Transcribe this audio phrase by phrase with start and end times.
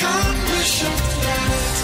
[0.00, 1.79] condition.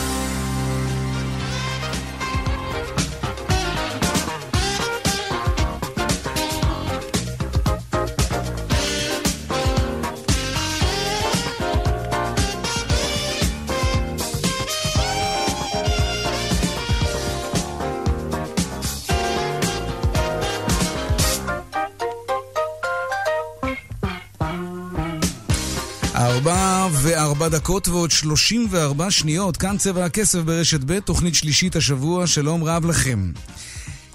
[27.57, 32.87] דקות ועוד שלושים וארבע שניות, כאן צבע הכסף ברשת ב', תוכנית שלישית השבוע, שלום רב
[32.87, 33.31] לכם.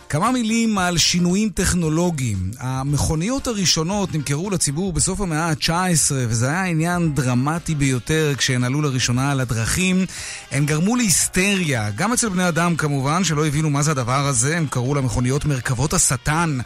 [0.10, 2.52] כמה מילים על שינויים טכנולוגיים.
[2.60, 9.32] המכוניות הראשונות נמכרו לציבור בסוף המאה ה-19, וזה היה עניין דרמטי ביותר כשהן עלו לראשונה
[9.32, 10.06] על הדרכים.
[10.52, 14.68] הן גרמו להיסטריה, גם אצל בני אדם כמובן, שלא הבינו מה זה הדבר הזה, הם
[14.68, 16.58] קראו למכוניות מרכבות השטן.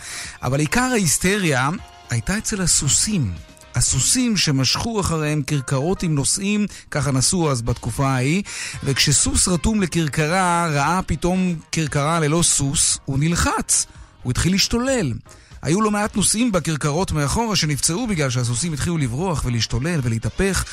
[0.43, 1.69] אבל עיקר ההיסטריה
[2.09, 3.54] הייתה אצל הסוסים.
[3.75, 8.43] הסוסים שמשכו אחריהם כרכרות עם נוסעים, ככה נסעו אז בתקופה ההיא,
[8.83, 13.85] וכשסוס רתום לכרכרה ראה פתאום כרכרה ללא סוס, הוא נלחץ,
[14.23, 15.13] הוא התחיל להשתולל.
[15.61, 20.65] היו לא מעט נוסעים בכרכרות מאחורה שנפצעו בגלל שהסוסים התחילו לברוח ולהשתולל ולהתהפך.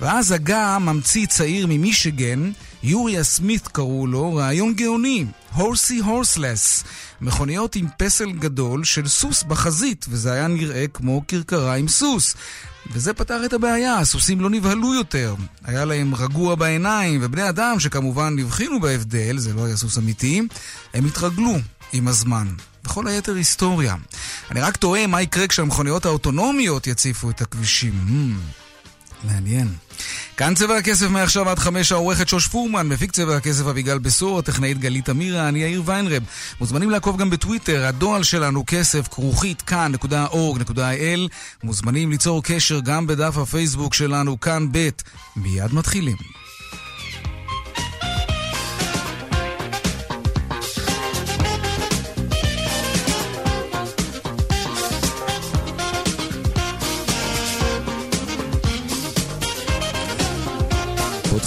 [0.00, 2.50] ואז הגה ממציא צעיר ממישיגן,
[2.82, 5.24] יוריה סמית קראו לו, רעיון גאוני,
[5.54, 6.84] הורסי הורסלס,
[7.22, 12.34] מכוניות עם פסל גדול של סוס בחזית, וזה היה נראה כמו כרכרה עם סוס.
[12.92, 15.34] וזה פתר את הבעיה, הסוסים לא נבהלו יותר.
[15.64, 20.42] היה להם רגוע בעיניים, ובני אדם שכמובן הבחינו בהבדל, זה לא היה סוס אמיתי,
[20.94, 21.54] הם התרגלו
[21.92, 22.48] עם הזמן.
[22.84, 23.96] וכל היתר היסטוריה.
[24.50, 27.92] אני רק תוהה מה יקרה כשהמכוניות האוטונומיות יציפו את הכבישים.
[28.06, 29.26] Hmm.
[29.26, 29.68] מעניין.
[30.36, 34.78] כאן צבע הכסף מעכשיו עד חמש העורכת שוש פורמן, מפיק צבע הכסף אביגל בשור, הטכנאית
[34.78, 36.22] גלית אמירה, אני יאיר ויינרב.
[36.60, 41.28] מוזמנים לעקוב גם בטוויטר, הדואל שלנו כסף כרוכית כאן.org.il.
[41.62, 44.88] מוזמנים ליצור קשר גם בדף הפייסבוק שלנו כאן ב'.
[45.36, 46.41] מיד מתחילים.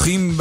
[0.05, 0.31] פותחים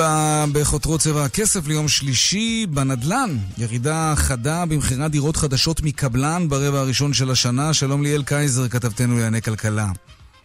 [0.53, 3.31] בחותרות צבע הכסף ליום שלישי בנדל"ן.
[3.59, 7.75] ירידה חדה במכירת דירות חדשות מקבלן ברבע הראשון של השנה.
[7.75, 9.87] שלום ליאל קייזר, כתבתנו לענייני כלכלה.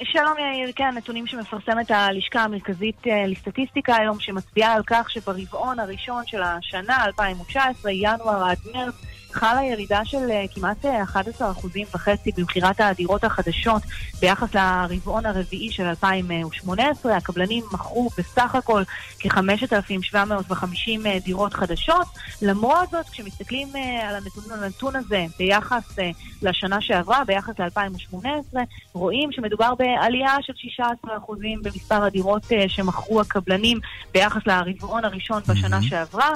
[0.03, 6.23] שלום יאיר, כן, נתונים שמפרסמת הלשכה המרכזית אה, לסטטיסטיקה היום, שמצביעה על כך שברבעון הראשון
[6.27, 8.95] של השנה, 2019, ינואר עד מרץ,
[9.31, 13.81] חלה ירידה של אה, כמעט 11 אה, אחוזים וחצי במכירת הדירות החדשות
[14.19, 17.15] ביחס לרבעון הרביעי של 2018.
[17.17, 18.83] הקבלנים מכרו בסך הכל
[19.19, 22.07] כ-5,750 אה, דירות חדשות.
[22.41, 23.67] למרות זאת, כשמסתכלים
[24.03, 25.95] על הנתון, הנתון הזה ביחס
[26.41, 28.57] לשנה שעברה, ביחס ל-2018,
[28.93, 33.79] רואים שמדובר בעלייה של 16 אחוזים במספר הדירות שמכרו הקבלנים
[34.13, 36.29] ביחס לרבעון הראשון בשנה שעברה.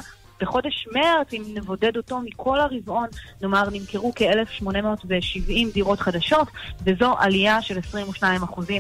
[0.44, 3.08] בחודש מרץ, אם נבודד אותו מכל הרבעון,
[3.42, 6.48] נאמר נמכרו כ-1,870 דירות חדשות,
[6.86, 7.78] וזו עלייה של
[8.22, 8.24] 22%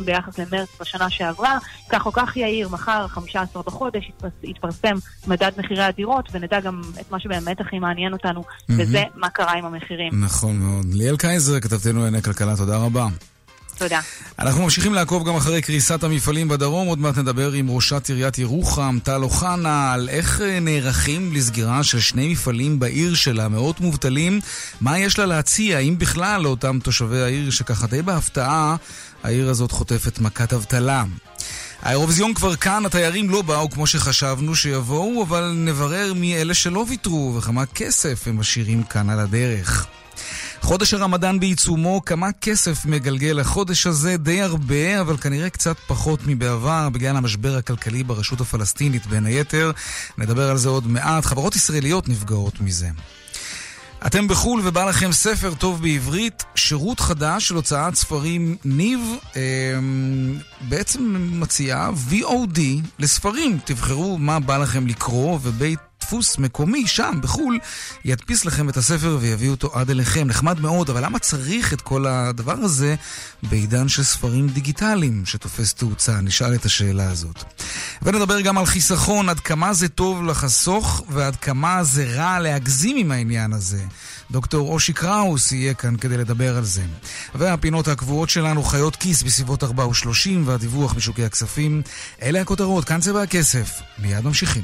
[0.06, 1.58] ביחס למרץ בשנה שעברה.
[1.90, 4.12] כך או כך יאיר, מחר, 15 בחודש,
[4.44, 4.96] יתפרסם
[5.28, 8.74] מדד מחירי הדירות, ונדע גם את מה שבאמת הכי מעניין אותנו, mm-hmm.
[8.78, 10.24] וזה מה קרה עם המחירים.
[10.24, 10.86] נכון מאוד.
[10.94, 13.08] ליאל קייזר, כתבתנו לענייני כלכלה, תודה רבה.
[13.78, 14.00] תודה.
[14.40, 16.88] אנחנו ממשיכים לעקוב גם אחרי קריסת המפעלים בדרום.
[16.88, 22.00] עוד מעט נדבר עם ראשת עיריית ירוחם, טל אוחנה, על איך אה, נערכים לסגירה של
[22.00, 24.40] שני מפעלים בעיר שלה, מאות מובטלים.
[24.82, 28.76] מה יש לה להציע, אם בכלל, לאותם תושבי העיר, שככה די בהפתעה,
[29.24, 31.04] העיר הזאת חוטפת מכת אבטלה.
[31.82, 37.36] האירוויזיון כבר כאן, התיירים לא באו כמו שחשבנו שיבואו, אבל נברר מי אלה שלא ויתרו
[37.38, 39.88] וכמה כסף הם משאירים כאן על הדרך.
[40.64, 44.18] חודש הרמדאן בעיצומו, כמה כסף מגלגל החודש הזה?
[44.18, 49.72] די הרבה, אבל כנראה קצת פחות מבעבר, בגלל המשבר הכלכלי ברשות הפלסטינית בין היתר.
[50.18, 51.26] נדבר על זה עוד מעט.
[51.26, 52.90] חברות ישראליות נפגעות מזה.
[54.06, 59.00] אתם בחו"ל ובא לכם ספר טוב בעברית, שירות חדש של הוצאת ספרים ניב,
[59.36, 59.42] אה,
[60.62, 62.60] בעצם מציעה VOD
[63.00, 63.60] לספרים.
[63.66, 67.60] תבחרו מה בא לכם לקרוא, ובית דפוס מקומי שם, בחו"ל,
[68.06, 70.28] ידפיס לכם את הספר ויביא אותו עד אליכם.
[70.28, 72.96] נחמד מאוד, אבל למה צריך את כל הדבר הזה
[73.44, 76.22] בעידן של ספרים דיגיטליים שתופס תאוצה?
[76.22, 77.44] נשאל את השאלה הזאת.
[78.02, 83.12] ונדבר גם על חיסכון, עד כמה זה טוב לחסוך ועד כמה זה רע להגזים עם
[83.12, 83.84] העניין הזה.
[84.32, 86.84] דוקטור אושי קראוס יהיה כאן כדי לדבר על זה.
[87.36, 91.82] והפינות הקבועות שלנו חיות כיס בסביבות 4 ו-30 והדיווח משוקי הכספים.
[92.22, 93.70] אלה הכותרות, כאן צבע הכסף.
[94.00, 94.64] מיד ממשיכים.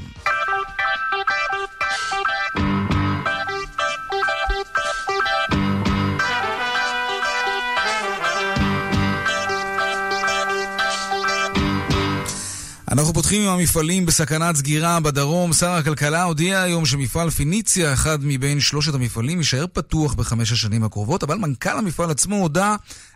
[12.99, 15.53] אנחנו פותחים עם המפעלים בסכנת סגירה בדרום.
[15.53, 21.23] שר הכלכלה הודיע היום שמפעל פיניציה, אחד מבין שלושת המפעלים, יישאר פתוח בחמש השנים הקרובות,
[21.23, 22.75] אבל מנכ"ל המפעל עצמו הודה,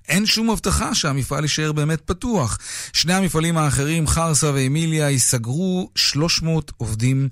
[0.10, 2.58] אין שום הבטחה שהמפעל יישאר באמת פתוח.
[2.94, 7.30] שני המפעלים האחרים, חרסה ואמיליה, ייסגרו 300 עובדים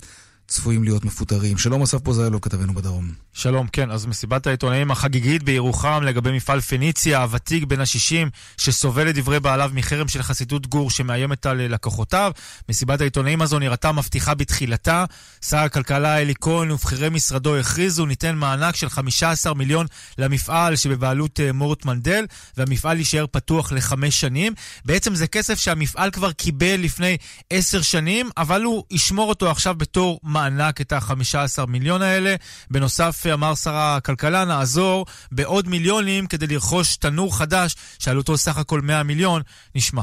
[0.52, 1.58] צפויים להיות מפוטרים.
[1.58, 3.12] שלום אסף פוזיילוב, כתבנו בדרום.
[3.32, 9.40] שלום, כן, אז מסיבת העיתונאים החגיגית בירוחם לגבי מפעל פניציה, הוותיק בן ה-60, שסובל לדברי
[9.40, 12.32] בעליו מחרם של חסידות גור שמאיימת על לקוחותיו.
[12.68, 15.04] מסיבת העיתונאים הזו נראתה מבטיחה בתחילתה.
[15.44, 19.86] שר הכלכלה אלי כהן ובכירי משרדו הכריזו, ניתן מענק של 15 מיליון
[20.18, 22.26] למפעל שבבעלות uh, מורט מנדל,
[22.56, 24.52] והמפעל יישאר פתוח לחמש שנים.
[24.84, 27.16] בעצם זה כסף שהמפעל כבר קיבל לפני
[27.50, 30.41] עשר שנים, אבל הוא ישמור אותו עכשיו בתור מענק,
[30.80, 32.34] את ה-15 מיליון האלה.
[32.70, 39.02] בנוסף, אמר שר הכלכלה, נעזור בעוד מיליונים כדי לרכוש תנור חדש, שעלותו סך הכל 100
[39.02, 39.42] מיליון.
[39.74, 40.02] נשמע.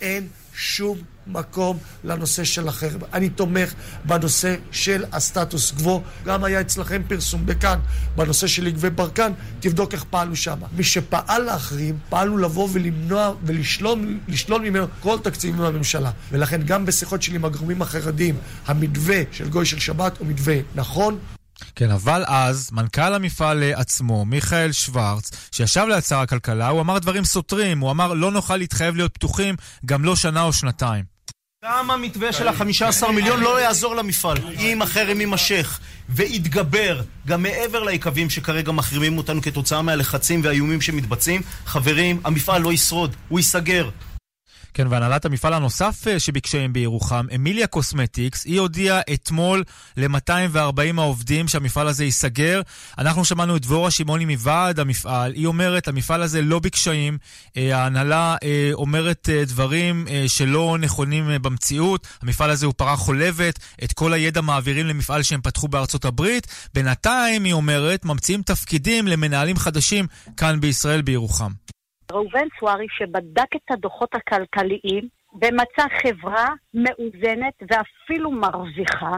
[0.00, 3.00] אין שום מקום לנושא של החרם.
[3.12, 6.02] אני תומך בנושא של הסטטוס קוו.
[6.24, 7.78] גם היה אצלכם פרסום בכאן
[8.16, 10.58] בנושא של יגבי ברקן, תבדוק איך פעלנו שם.
[10.76, 16.10] מי שפעל להחרים, פעלנו לבוא ולמנוע ולשלול ממנו כל תקציבים מהממשלה.
[16.32, 21.18] ולכן גם בשיחות שלי עם הגורמים החרדים, המתווה של גוי של שבת הוא מתווה נכון,
[21.78, 27.80] כן, אבל אז מנכ"ל המפעל עצמו, מיכאל שוורץ, שישב ליד הכלכלה, הוא אמר דברים סותרים.
[27.80, 29.54] הוא אמר, לא נוכל להתחייב להיות פתוחים
[29.86, 31.04] גם לא שנה או שנתיים.
[31.64, 34.36] גם המתווה של ה-15 מיליון לא יעזור למפעל.
[34.58, 42.20] אם החרם יימשך ויתגבר גם מעבר ליקבים שכרגע מחרימים אותנו כתוצאה מהלחצים והאיומים שמתבצעים, חברים,
[42.24, 43.88] המפעל לא ישרוד, הוא ייסגר.
[44.76, 49.64] כן, והנהלת המפעל הנוסף אה, שבקשיים בירוחם, אמיליה קוסמטיקס, היא הודיעה אתמול
[49.96, 52.60] ל-240 העובדים שהמפעל הזה ייסגר.
[52.98, 57.18] אנחנו שמענו את דבורה שמעוני מוועד המפעל, היא אומרת, המפעל הזה לא בקשיים,
[57.56, 64.12] אה, ההנהלה אה, אומרת דברים שלא נכונים במציאות, המפעל הזה הוא פרה חולבת, את כל
[64.12, 66.46] הידע מעבירים למפעל שהם פתחו בארצות הברית.
[66.74, 70.06] בינתיים, היא אומרת, ממציאים תפקידים למנהלים חדשים
[70.36, 71.52] כאן בישראל, בירוחם.
[72.12, 79.16] ראובן סוארי שבדק את הדוחות הכלכליים ומצא חברה מאוזנת ואפילו מרוויחה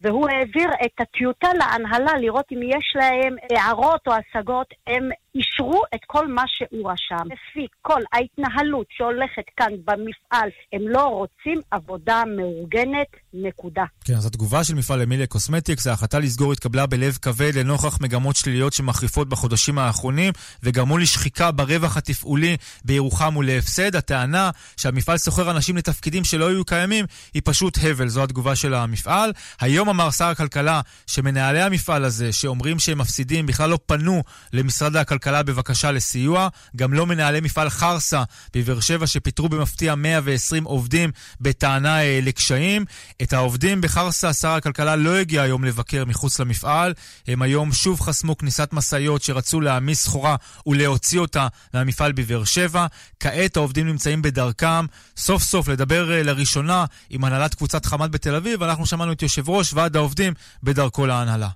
[0.00, 4.66] והוא העביר את הטיוטה להנהלה לראות אם יש להם הערות או השגות.
[4.86, 7.24] הם אישרו את כל מה שהוא רשם.
[7.26, 13.84] לפי כל ההתנהלות שהולכת כאן במפעל, הם לא רוצים עבודה מאורגנת, נקודה.
[14.04, 18.72] כן, אז התגובה של מפעל אמיליה קוסמטיקס, ההחלטה לסגור התקבלה בלב כבד לנוכח מגמות שליליות
[18.72, 20.32] שמחריפות בחודשים האחרונים
[20.62, 23.96] וגרמו לשחיקה ברווח התפעולי בירוחם ולהפסד.
[23.96, 27.04] הטענה שהמפעל סוחר אנשים לתפקידים שלא היו קיימים
[27.34, 29.32] היא פשוט הבל, זו התגובה של המפעל.
[29.60, 34.22] היום אמר שר הכלכלה שמנהלי המפעל הזה, שאומרים שהם מפסידים, בכלל לא פנו
[34.52, 36.48] למשרד הכלכלה בבקשה לסיוע.
[36.76, 38.22] גם לא מנהלי מפעל חרסה
[38.56, 41.10] בבאר שבע שפיטרו במפתיע 120 עובדים
[41.40, 42.84] בטענה אה, לקשיים.
[43.22, 46.94] את העובדים בחרסה שר הכלכלה לא הגיע היום לבקר מחוץ למפעל.
[47.28, 50.36] הם היום שוב חסמו כניסת משאיות שרצו להעמיס סחורה
[50.66, 52.86] ולהוציא אותה מהמפעל בבאר שבע.
[53.20, 54.86] כעת העובדים נמצאים בדרכם
[55.16, 58.62] סוף סוף לדבר אה, לראשונה עם הנהלת קבוצת חמת בתל אביב.
[58.62, 60.32] אנחנו שמענו את יושב ראש ועד העובדים
[60.62, 61.48] בדרכו להנהלה.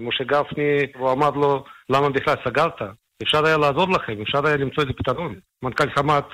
[0.00, 2.74] משה גפני, הוא אמר לו, למה בכלל סגרת?
[3.22, 5.34] אפשר היה לעזור לכם, אפשר היה למצוא איזה פתרון.
[5.62, 6.24] מנכ"ל חמת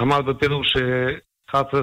[0.00, 1.76] אמר בפירוש שחצה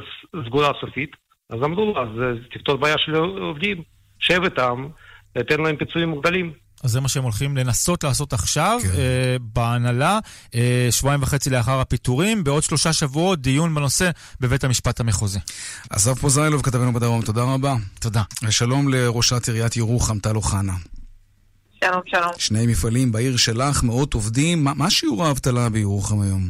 [0.46, 1.12] סגורה סופית,
[1.50, 3.84] אז אמרו לו, אז תפתור בעיה של עובדים,
[4.20, 4.88] שב איתם,
[5.34, 6.54] תן להם פיצויים מוגדלים.
[6.84, 8.90] אז זה מה שהם הולכים לנסות לעשות עכשיו כן.
[8.90, 10.20] אה, בהנהלה,
[10.56, 12.44] אה, שבועיים וחצי לאחר הפיטורים.
[12.44, 15.40] בעוד שלושה שבועות דיון בנושא בבית המשפט המחוזי.
[15.90, 17.76] אסף פוזיילוב, כתבנו בדרום, תודה רבה.
[18.00, 18.22] תודה.
[18.44, 20.74] ושלום לראשת עיריית ירוחם, טל אוחנה.
[21.86, 22.32] שלום, שלום.
[22.38, 24.64] שני מפעלים בעיר שלך, מאות עובדים.
[24.64, 26.42] מה, מה שיעור האבטלה בירוחם היום?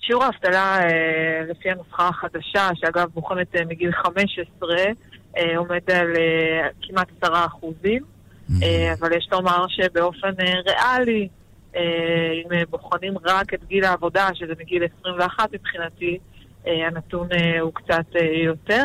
[0.00, 4.76] שיעור האבטלה, אה, לפי הנוסחה החדשה, שאגב מוכנת אה, מגיל 15,
[5.36, 6.12] אה, עומד על
[6.82, 8.02] כמעט 10 אחוזים.
[9.00, 10.34] אבל יש לומר שבאופן
[10.66, 11.28] ריאלי,
[11.74, 16.18] אם בוחנים רק את גיל העבודה, שזה מגיל 21 מבחינתי,
[16.64, 17.28] הנתון
[17.60, 18.06] הוא קצת
[18.44, 18.84] יותר.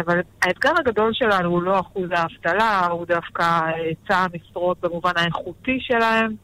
[0.00, 6.34] אבל האתגר הגדול שלנו הוא לא אחוז האבטלה, הוא דווקא היצע המשרות במובן האיכותי שלהם.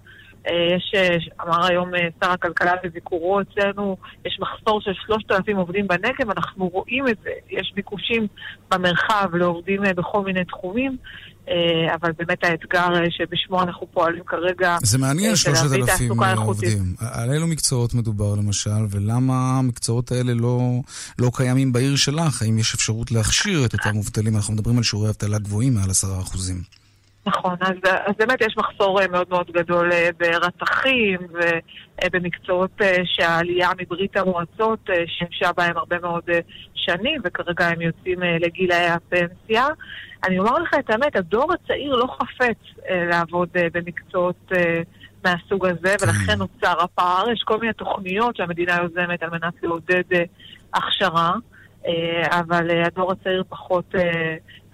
[0.47, 0.95] יש,
[1.43, 1.91] אמר היום
[2.25, 7.31] שר הכלכלה בביקורו אצלנו, יש מחסור של 3,000 עובדים בנגב, אנחנו רואים את זה.
[7.51, 8.27] יש ביקושים
[8.71, 11.38] במרחב לעובדים בכל מיני תחומים, אה,
[11.95, 14.77] אבל באמת האתגר אה, שבשמו אנחנו פועלים כרגע...
[14.83, 16.95] זה מעניין, אה, שלושת אלפים עובדים.
[17.01, 20.61] על אילו מקצועות מדובר למשל, ולמה המקצועות האלה לא,
[21.19, 22.43] לא קיימים בעיר שלך?
[22.43, 24.37] האם יש אפשרות להכשיר את אותם מובטלים?
[24.37, 26.63] אנחנו מדברים על שיעורי אבטלה גבוהים מעל עשרה אחוזים.
[27.29, 27.77] נכון, אז,
[28.07, 31.19] אז באמת יש מחסור אה, מאוד מאוד גדול אה, ברתכים
[32.05, 36.25] ובמקצועות אה, שהעלייה מברית המועצות שימשה בהם הרבה מאוד
[36.75, 39.67] שנים, וכרגע הם יוצאים לגילאי הפנסיה.
[40.25, 42.59] אני אומר לך את האמת, הדור הצעיר לא חפץ
[42.91, 44.53] לעבוד במקצועות
[45.25, 46.05] מהסוג הזה, כן.
[46.05, 47.31] ולכן נוצר הפער.
[47.31, 50.03] יש כל מיני תוכניות שהמדינה יוזמת על מנת לעודד
[50.75, 51.33] הכשרה,
[52.31, 53.95] אבל הדור הצעיר פחות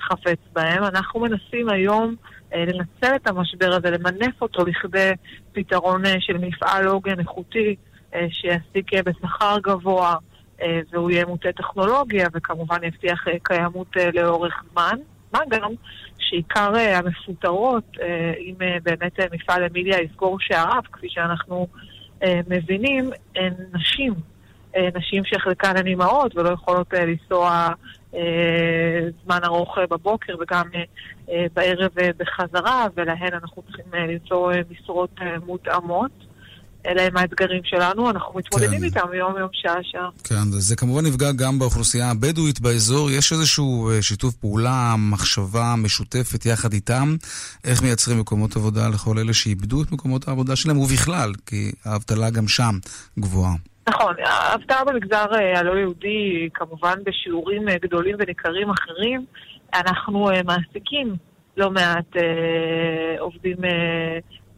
[0.00, 0.84] חפץ בהם.
[0.84, 2.14] אנחנו מנסים היום
[2.54, 5.10] אה, לנצל את המשבר הזה, למנף אותו לכדי
[5.52, 7.76] פתרון אה, של מפעל עוגן איכותי
[8.14, 10.16] אה, שיעסיק בשכר גבוה
[10.92, 14.96] והוא יהיה מוטה טכנולוגיה וכמובן יבטיח קיימות לאורך זמן.
[15.34, 15.70] מה גם
[16.18, 17.96] שעיקר המפוטרות,
[18.38, 21.66] אם באמת מפעל אמיליה יסגור שעריו, כפי שאנחנו
[22.48, 24.14] מבינים, הן נשים.
[24.94, 27.68] נשים שחלקן הן אימהות ולא יכולות לנסוע
[28.14, 30.68] אה, זמן ארוך אה, בבוקר וגם
[31.30, 36.10] אה, בערב בחזרה, ולהן אנחנו צריכים למצוא משרות מותאמות.
[36.86, 38.84] אלה הם האתגרים שלנו, אנחנו מתמודדים כן.
[38.84, 40.08] איתם יום-יום, שעה-שעה.
[40.24, 43.10] כן, זה כמובן נפגע גם באוכלוסייה הבדואית באזור.
[43.10, 47.16] יש איזשהו שיתוף פעולה, מחשבה משותפת יחד איתם,
[47.64, 52.48] איך מייצרים מקומות עבודה לכל אלה שאיבדו את מקומות העבודה שלהם, ובכלל, כי האבטלה גם
[52.48, 52.78] שם
[53.18, 53.54] גבוהה.
[53.88, 59.24] נכון, האבטלה במגזר אה, הלא יהודי, כמובן בשיעורים אה, גדולים וניכרים אחרים,
[59.74, 61.16] אנחנו אה, מעסיקים
[61.56, 62.16] לא מעט
[63.18, 63.56] עובדים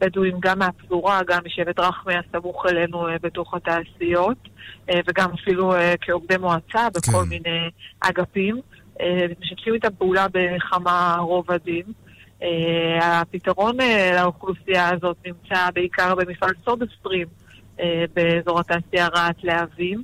[0.00, 4.38] בדואים, גם מהפזורה, גם משבט רחמי הסמוך אלינו בתוך התעשיות,
[5.06, 7.28] וגם אפילו כעובדי מועצה בכל כן.
[7.28, 8.60] מיני אגפים.
[9.40, 11.84] משתפים איתם פעולה בכמה רובדים.
[13.00, 13.76] הפתרון
[14.16, 17.26] לאוכלוסייה הזאת נמצא בעיקר במפעל סודה סטרים.
[17.80, 20.02] אה, באזור התעשייה רהט להבים.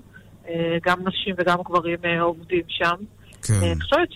[0.49, 2.95] אה, גם נשים וגם גברים אה, עובדים שם.
[3.43, 3.55] כן.
[3.63, 4.09] אני חושבת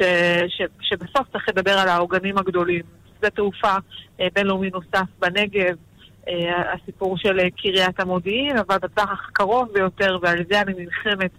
[0.81, 2.83] שבסוף צריך לדבר על העוגנים הגדולים.
[3.19, 3.75] שדה תעופה
[4.35, 5.77] בינלאומי נוסף בנגב,
[6.75, 11.31] הסיפור של קריית המודיעין, אבל בטווח הקרוב ביותר, ועל זה אני נלחמת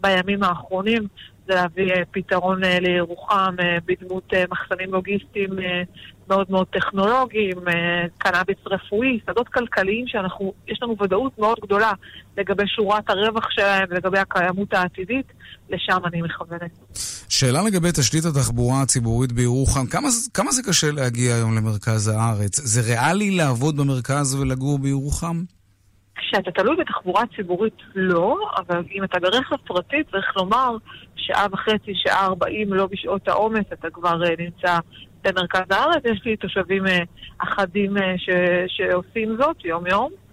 [0.00, 1.02] בימים האחרונים,
[1.46, 3.54] זה להביא פתרון לירוחם
[3.86, 5.50] בדמות מחסנים לוגיסטיים
[6.28, 11.92] מאוד מאוד טכנולוגיים, אה, קנאביס רפואי, שדות כלכליים שאנחנו, יש לנו ודאות מאוד גדולה
[12.36, 15.26] לגבי שורת הרווח שלהם ולגבי הקיימות העתידית,
[15.70, 16.70] לשם אני מכוונת.
[17.28, 22.60] שאלה לגבי תשתית התחבורה הציבורית בירוחם, כמה, כמה זה קשה להגיע היום למרכז הארץ?
[22.60, 25.42] זה ריאלי לעבוד במרכז ולגור בירוחם?
[26.14, 30.76] כשאתה תלוי בתחבורה ציבורית לא, אבל אם אתה ברכב פרטי צריך לומר
[31.16, 34.78] שעה וחצי, שעה ארבעים לא בשעות העומס, אתה כבר אה, נמצא
[35.24, 36.98] במרכז הארץ, יש לי תושבים אה,
[37.38, 38.28] אחדים אה, ש,
[38.68, 40.23] שעושים זאת יום-יום.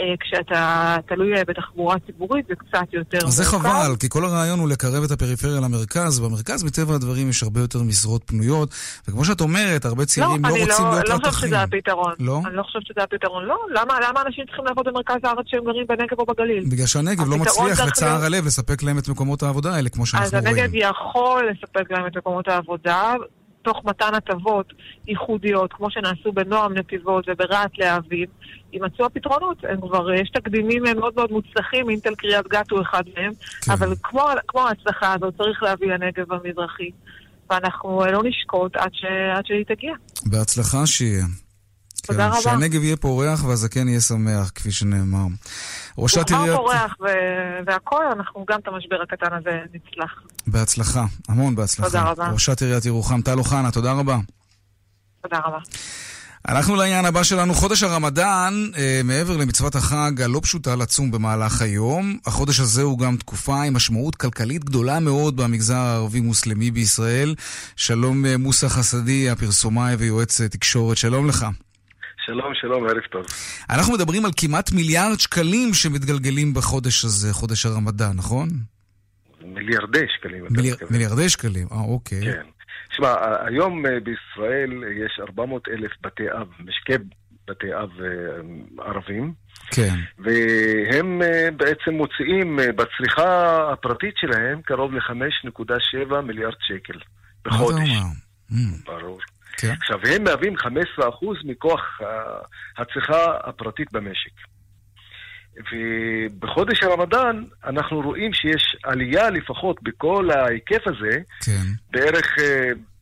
[0.00, 3.36] אה, כשאתה תלוי בתחבורה ציבורית זה קצת יותר מורכב.
[3.36, 6.20] זה חבל, כי כל הרעיון הוא לקרב את הפריפריה למרכז.
[6.20, 8.68] במרכז, מטבע הדברים, יש הרבה יותר משרות פנויות,
[9.08, 11.20] וכמו שאת אומרת, הרבה לא, צעירים לא, לא רוצים לא, להיות רתכים.
[11.20, 12.12] לא, אני לא חושבת שזה הפתרון.
[12.20, 12.40] לא?
[12.46, 13.44] אני לא חושבת שזה הפתרון.
[13.44, 16.64] לא, למה, למה אנשים צריכים לעבוד במרכז הארץ כשהם גרים בנגב או בגליל?
[16.70, 20.46] בגלל שהנגב לא מצליח, לצער הלב, לספק להם את מקומות העבודה האלה, כמו שאנחנו רואים.
[20.46, 23.14] אז הנגב יכול לספק להם את מקומות העבודה,
[23.66, 24.72] תוך מתן הטבות
[25.08, 28.28] ייחודיות, כמו שנעשו בנועם נתיבות וברהט להבים,
[28.72, 29.56] יימצאו הפתרונות.
[29.68, 33.32] הם כבר, יש תקדימים מאוד מאוד מוצלחים, אינטל קריית גת הוא אחד מהם,
[33.62, 33.72] כן.
[33.72, 36.90] אבל כמו, כמו ההצלחה הזאת, צריך להביא לנגב המזרחי.
[37.50, 39.04] ואנחנו לא נשקוט עד, ש...
[39.36, 39.92] עד שהיא תגיע.
[40.26, 41.24] בהצלחה שיהיה.
[42.06, 42.40] תודה כן, רבה.
[42.40, 45.26] שהנגב יהיה פורח והזקן יהיה שמח, כפי שנאמר.
[45.98, 46.48] ראשת עיריית...
[46.50, 50.22] הוא פורח ו- והכל, אנחנו גם את המשבר הקטן הזה נצלח.
[50.46, 51.88] בהצלחה, המון בהצלחה.
[51.88, 52.28] תודה רבה.
[52.28, 54.18] ראשת עיריית ירוחם, טל אוחנה, תודה רבה.
[55.22, 55.58] תודה רבה.
[56.48, 62.18] אנחנו לעניין הבא שלנו, חודש הרמדאן, אה, מעבר למצוות החג הלא פשוטה לצום במהלך היום,
[62.26, 67.34] החודש הזה הוא גם תקופה עם משמעות כלכלית גדולה מאוד במגזר הערבי-מוסלמי בישראל.
[67.76, 71.46] שלום אה, מוסא חסדי, הפרסומאי ויועץ תקשורת, שלום לך.
[72.26, 73.26] שלום, שלום, ערב טוב.
[73.70, 78.48] אנחנו מדברים על כמעט מיליארד שקלים שמתגלגלים בחודש הזה, חודש הרמדאן, נכון?
[79.44, 80.44] מיליארדי שקלים.
[80.50, 82.20] מיליאר, מיליארדי שקלים, אה, אוקיי.
[82.24, 82.42] כן.
[82.88, 83.14] תשמע,
[83.46, 86.92] היום אה, בישראל יש 400 אלף בתי אב, משקי
[87.48, 89.32] בתי אב אה, ערבים.
[89.70, 89.94] כן.
[90.18, 96.98] והם אה, בעצם מוציאים בצריכה הפרטית שלהם קרוב ל-5.7 מיליארד שקל
[97.44, 97.74] בחודש.
[97.74, 97.90] מה אתה
[98.50, 99.00] אומר?
[99.00, 99.18] ברור.
[99.58, 99.74] כן.
[99.82, 100.62] עכשיו, הם מהווים 15%
[101.44, 102.00] מכוח
[102.78, 104.30] הצריכה הפרטית במשק.
[105.72, 111.66] ובחודש הרמדאן אנחנו רואים שיש עלייה לפחות בכל ההיקף הזה, כן.
[111.90, 112.36] בערך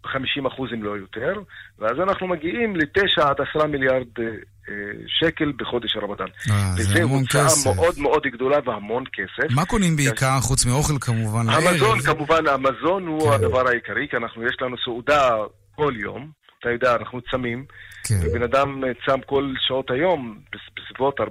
[0.07, 1.33] 50 אה, אחוז אם לא יותר,
[1.79, 4.25] ואז אנחנו מגיעים ל-9 עד 10 מיליארד אה,
[4.69, 4.75] אה,
[5.07, 6.27] שקל בחודש הרמדאן.
[6.51, 7.37] אה, זה המון כסף.
[7.37, 9.55] וזו הוצאה מאוד מאוד גדולה והמון כסף.
[9.55, 11.49] מה קונים בעיקר, חוץ מאוכל כמובן?
[11.49, 13.35] המזון, כמובן, המזון הוא כן.
[13.35, 15.31] הדבר העיקרי, כי אנחנו, יש לנו סעודה
[15.75, 16.44] כל יום.
[16.65, 17.65] אתה יודע, אנחנו צמים,
[18.09, 18.15] כן.
[18.23, 20.39] ובן אדם צם כל שעות היום,
[20.77, 21.25] בסביבות 14-15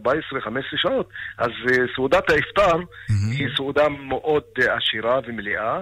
[0.75, 1.51] שעות, אז
[1.95, 3.37] סעודת האפטר mm-hmm.
[3.37, 5.81] היא סעודה מאוד עשירה ומלאה,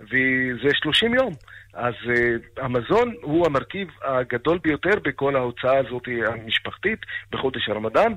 [0.00, 1.32] וזה 30 יום.
[1.74, 6.98] אז uh, המזון הוא המרכיב הגדול ביותר בכל ההוצאה הזאת המשפחתית
[7.32, 8.12] בחודש הרמדאן.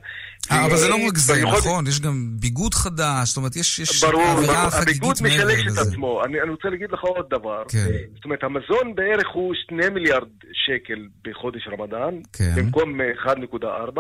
[0.52, 1.44] אה, אבל זה לא רק זה.
[1.44, 1.88] נכון?
[1.88, 5.52] יש גם ביגוד חדש, זאת אומרת, יש, אווירה חגיגית מעבר לזה.
[5.52, 6.24] הביגוד משלש את עצמו.
[6.26, 7.64] אני, רוצה להגיד לך עוד דבר.
[7.70, 7.88] כן.
[8.16, 12.52] זאת אומרת, המזון בערך הוא 2 מיליארד שקל בחודש רמדאן, כן.
[12.56, 14.00] במקום 1.4,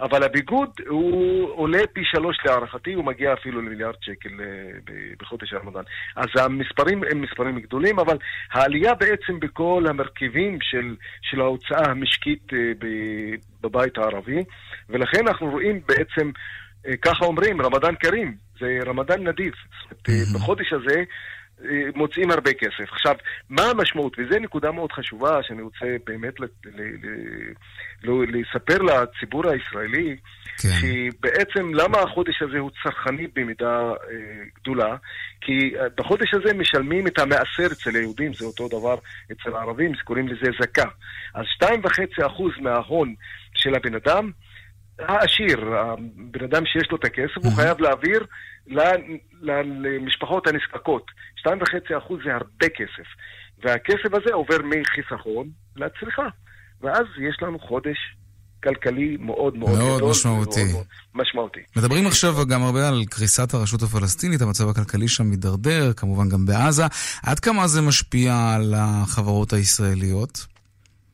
[0.00, 5.82] אבל הביגוד הוא עולה פי שלוש להערכתי, הוא מגיע אפילו למיליארד שקל uh, בחודש הרמדאן.
[6.16, 8.16] אז המספרים הם מספרים גדולים, אבל
[8.52, 8.78] העלייה...
[8.78, 12.72] עלייה בעצם בכל המרכיבים של, ההוצאה המשקית אה,
[13.60, 14.44] בבית הערבי,
[14.88, 16.30] ולכן אנחנו רואים בעצם,
[16.86, 19.52] אה, ככה אומרים, רמדאן כרים, זה רמדאן נדיב.
[19.52, 20.34] mm-hmm.
[20.34, 21.04] בחודש הזה
[21.94, 22.92] מוצאים הרבה כסף.
[22.92, 23.14] עכשיו,
[23.48, 24.16] מה המשמעות?
[24.18, 27.50] וזו נקודה מאוד חשובה שאני רוצה באמת ל- ל-
[28.02, 30.16] ל- לספר לציבור הישראלי,
[30.58, 30.68] כן.
[30.68, 33.94] שבעצם למה החודש הזה הוא צרכני במידה אה,
[34.60, 34.96] גדולה?
[35.40, 38.96] כי אה, בחודש הזה משלמים את המעשר אצל היהודים, זה אותו דבר
[39.32, 40.88] אצל הערבים, קוראים לזה זכה.
[41.34, 43.14] אז 2.5% מההון
[43.54, 44.30] של הבן אדם,
[44.98, 48.26] העשיר, הבן אדם שיש לו את הכסף, הוא חייב להעביר
[49.62, 51.06] למשפחות הנזקקות.
[51.46, 51.52] 2.5%
[52.24, 53.08] זה הרבה כסף.
[53.64, 56.28] והכסף הזה עובר מחיסכון לצריכה.
[56.80, 57.96] ואז יש לנו חודש
[58.62, 60.10] כלכלי מאוד מאוד, מאוד גדול.
[60.10, 60.72] משמעותי.
[60.72, 61.60] מאוד משמעותי.
[61.76, 66.82] מדברים עכשיו גם הרבה על קריסת הרשות הפלסטינית, המצב הכלכלי שם מידרדר, כמובן גם בעזה.
[67.22, 70.46] עד כמה זה משפיע על החברות הישראליות?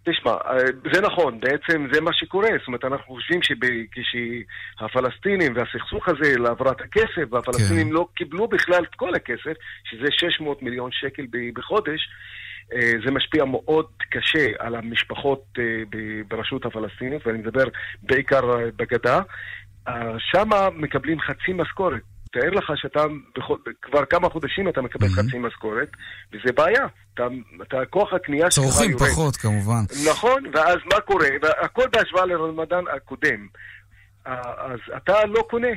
[0.04, 0.56] תשמע, אה,
[0.92, 2.48] זה נכון, בעצם זה מה שקורה.
[2.58, 7.92] זאת אומרת, אנחנו חושבים שכשהפלסטינים והסכסוך הזה להעברת הכסף, והפלסטינים כן.
[7.92, 12.08] לא קיבלו בכלל את כל הכסף, שזה 600 מיליון שקל בחודש,
[12.72, 15.64] אה, זה משפיע מאוד קשה על המשפחות אה,
[16.28, 17.64] ברשות הפלסטינית, ואני מדבר
[18.02, 18.40] בעיקר
[18.76, 19.20] בגדה.
[20.18, 22.02] שם מקבלים חצי משכורת.
[22.34, 23.04] תאר לך שאתה
[23.38, 25.28] בכל, כבר כמה חודשים אתה מקבל mm-hmm.
[25.28, 25.88] חצי משכורת,
[26.32, 26.86] וזה בעיה.
[27.14, 27.26] אתה,
[27.62, 28.76] אתה כוח הקנייה שלך יורד.
[28.76, 29.82] צורכים פחות, כמובן.
[30.10, 31.28] נכון, ואז מה קורה?
[31.60, 33.46] הכל בהשוואה לרמדאן הקודם.
[34.24, 35.68] אז אתה לא קונה.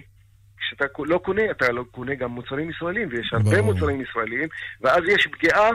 [0.57, 3.73] כשאתה לא קונה, אתה לא קונה גם מוצרים ישראלים, ויש הרבה ברור.
[3.73, 4.47] מוצרים ישראלים,
[4.81, 5.69] ואז יש פגיעה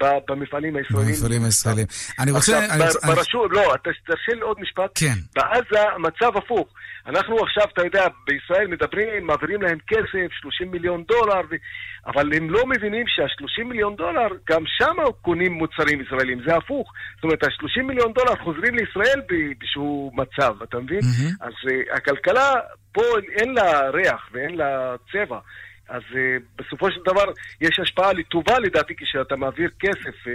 [0.00, 1.08] במפעלים הישראלים.
[1.08, 1.86] במפעלים הישראלים.
[2.18, 2.58] אני רוצה...
[2.58, 3.74] עכשיו, ברשות, לא,
[4.06, 4.90] תרשה לי עוד משפט.
[4.94, 5.18] כן.
[5.34, 6.68] בעזה המצב הפוך.
[7.06, 11.54] אנחנו עכשיו, אתה יודע, בישראל מדברים, מעבירים להם כסף, 30 מיליון דולר, ו...
[12.06, 16.92] אבל הם לא מבינים שה-30 מיליון דולר, גם שם קונים מוצרים ישראלים, זה הפוך.
[17.14, 21.00] זאת אומרת, ה-30 מיליון דולר חוזרים לישראל באיזשהו מצב, אתה מבין?
[21.00, 21.46] Mm-hmm.
[21.46, 22.52] אז uh, הכלכלה
[22.92, 23.02] פה
[23.40, 25.38] אין לה ריח ואין לה צבע.
[25.88, 26.16] אז uh,
[26.58, 27.24] בסופו של דבר
[27.60, 30.30] יש השפעה לטובה לדעתי כשאתה מעביר כסף uh,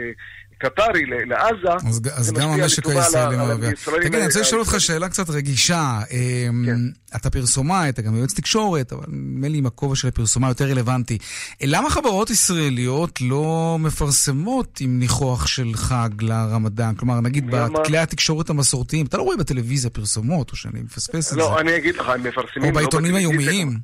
[0.62, 3.90] קטרי לעזה, אז, אז גם המשק הישראלי מרוויח.
[4.02, 6.00] תגיד, אני רוצה לשאול אותך שאלה קצת רגישה.
[6.12, 7.16] אמ, כן.
[7.16, 11.18] אתה פרסומאי, אתה גם יועץ תקשורת, אבל נדמה לי עם הכובע של הפרסומה יותר רלוונטי.
[11.64, 16.96] למה חברות ישראליות לא מפרסמות עם ניחוח של חג לרמדאן?
[16.96, 21.44] כלומר, נגיד בכלי התקשורת המסורתיים, אתה לא רואה בטלוויזיה פרסומות, או שאני מפספס את לא,
[21.44, 21.50] זה.
[21.52, 22.70] לא, אני אגיד לך, הם מפרסמים...
[22.70, 23.78] או בעיתונים היומיים.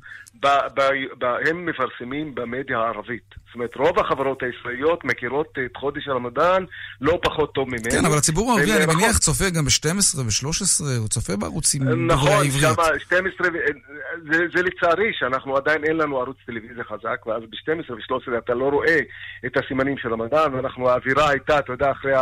[1.48, 3.34] הם מפרסמים במדיה הערבית.
[3.46, 6.64] זאת אומרת, רוב החברות הישראליות מכירות את חודש הרמדאן
[7.00, 7.90] לא פחות טוב ממנו.
[7.90, 12.64] כן, אבל הציבור הערבי, אני מניח, צופה גם ב-12 ו-13, הוא צופה בערוצים דוברי העברית.
[12.64, 13.48] נכון, שם 12,
[14.32, 18.64] זה, זה לצערי, שאנחנו עדיין אין לנו ערוץ טלוויזיה חזק, ואז ב-12 ו-13 אתה לא
[18.68, 18.98] רואה
[19.46, 22.12] את הסימנים של רמדאן, ואנחנו, האווירה הייתה, אתה יודע, אחרי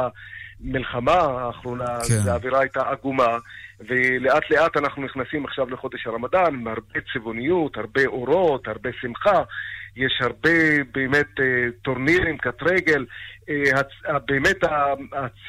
[0.65, 2.31] המלחמה האחרונה, כן.
[2.31, 3.39] האווירה הייתה עגומה.
[3.81, 9.43] ולאט לאט אנחנו נכנסים עכשיו לחודש הרמדאן עם הרבה צבעוניות, הרבה אורות, הרבה שמחה.
[9.97, 13.07] יש הרבה באמת אה, טורנירים, קט רגל.
[13.49, 14.57] אה, באמת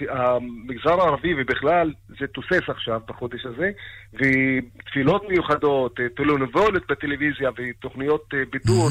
[0.10, 3.72] המגזר הערבי ובכלל זה תוסס עכשיו בחודש הזה,
[4.14, 8.90] ותפילות מיוחדות, אה, טלונבולת בטלוויזיה ותוכניות בידור.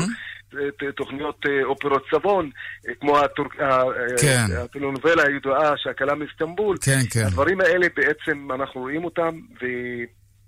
[0.56, 0.92] Mm-hmm.
[0.92, 2.50] תוכניות אה, אופרות צבון,
[2.88, 3.18] אה, כמו
[4.20, 4.44] כן.
[4.58, 6.76] הטלנובלה הידועה, שהכלה מאיסטנבול.
[6.84, 7.24] כן, כן.
[7.26, 9.40] הדברים האלה בעצם, אנחנו רואים אותם,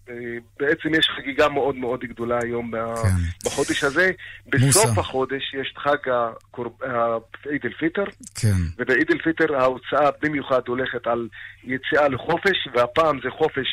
[0.08, 2.70] ובעצם יש חגיגה מאוד מאוד גדולה היום
[3.02, 3.08] כן.
[3.44, 4.10] בחודש הזה.
[4.46, 5.00] בסוף מוסה.
[5.00, 6.12] החודש יש את חג
[7.50, 8.56] עיד אל-פיטר, כן.
[8.78, 11.28] ובעיד אל-פיטר ההוצאה במיוחד הולכת על
[11.64, 13.66] יציאה לחופש, והפעם זה חופש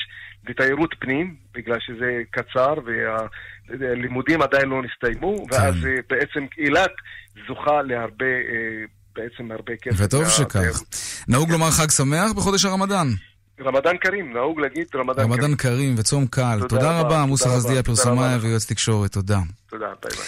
[0.44, 2.74] בתיירות פנים, בגלל שזה קצר
[3.80, 5.56] והלימודים עדיין לא נסתיימו, כן.
[5.56, 6.92] ואז אה, בעצם אילת
[7.48, 10.06] זוכה להרבה, אה, בעצם הרבה כסף.
[10.06, 10.82] וטוב שכך.
[11.28, 13.08] נהוג לומר חג שמח בחודש הרמדאן.
[13.62, 15.32] רמדאן כרים, נהוג להגיד רמדאן כרים.
[15.32, 16.58] רמדאן כרים וצום קל.
[16.62, 19.40] תודה, תודה רבה, מוסא חסדיה, פרסומאי ויועץ תקשורת, תודה.
[19.70, 20.26] תודה, ביי ביי.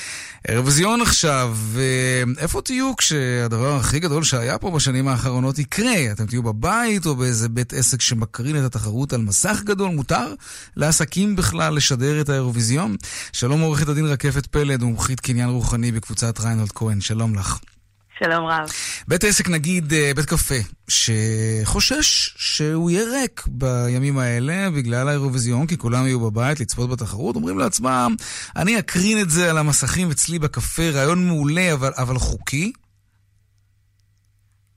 [0.48, 1.58] אירוויזיון עכשיו,
[2.38, 6.12] איפה תהיו כשהדבר הכי גדול שהיה פה בשנים האחרונות יקרה?
[6.12, 9.92] אתם תהיו בבית או באיזה בית עסק שמקרין את התחרות על מסך גדול?
[9.92, 10.34] מותר
[10.76, 12.96] לעסקים בכלל לשדר את האירוויזיון?
[13.34, 17.60] שלום עורכת הדין רקפת פלד, מומחית קניין רוחני בקבוצת ריינולד כהן, שלום לך.
[18.24, 18.68] שלום רב.
[19.08, 20.56] בית עסק, נגיד אה, בית קפה,
[20.90, 27.60] שחושש שהוא יהיה ריק בימים האלה בגלל האירוויזיון, כי כולם יהיו בבית לצפות בתחרות, אומרים
[27.60, 28.16] לעצמם,
[28.56, 32.72] אני אקרין את זה על המסכים אצלי בקפה, רעיון מעולה, אבל, אבל חוקי.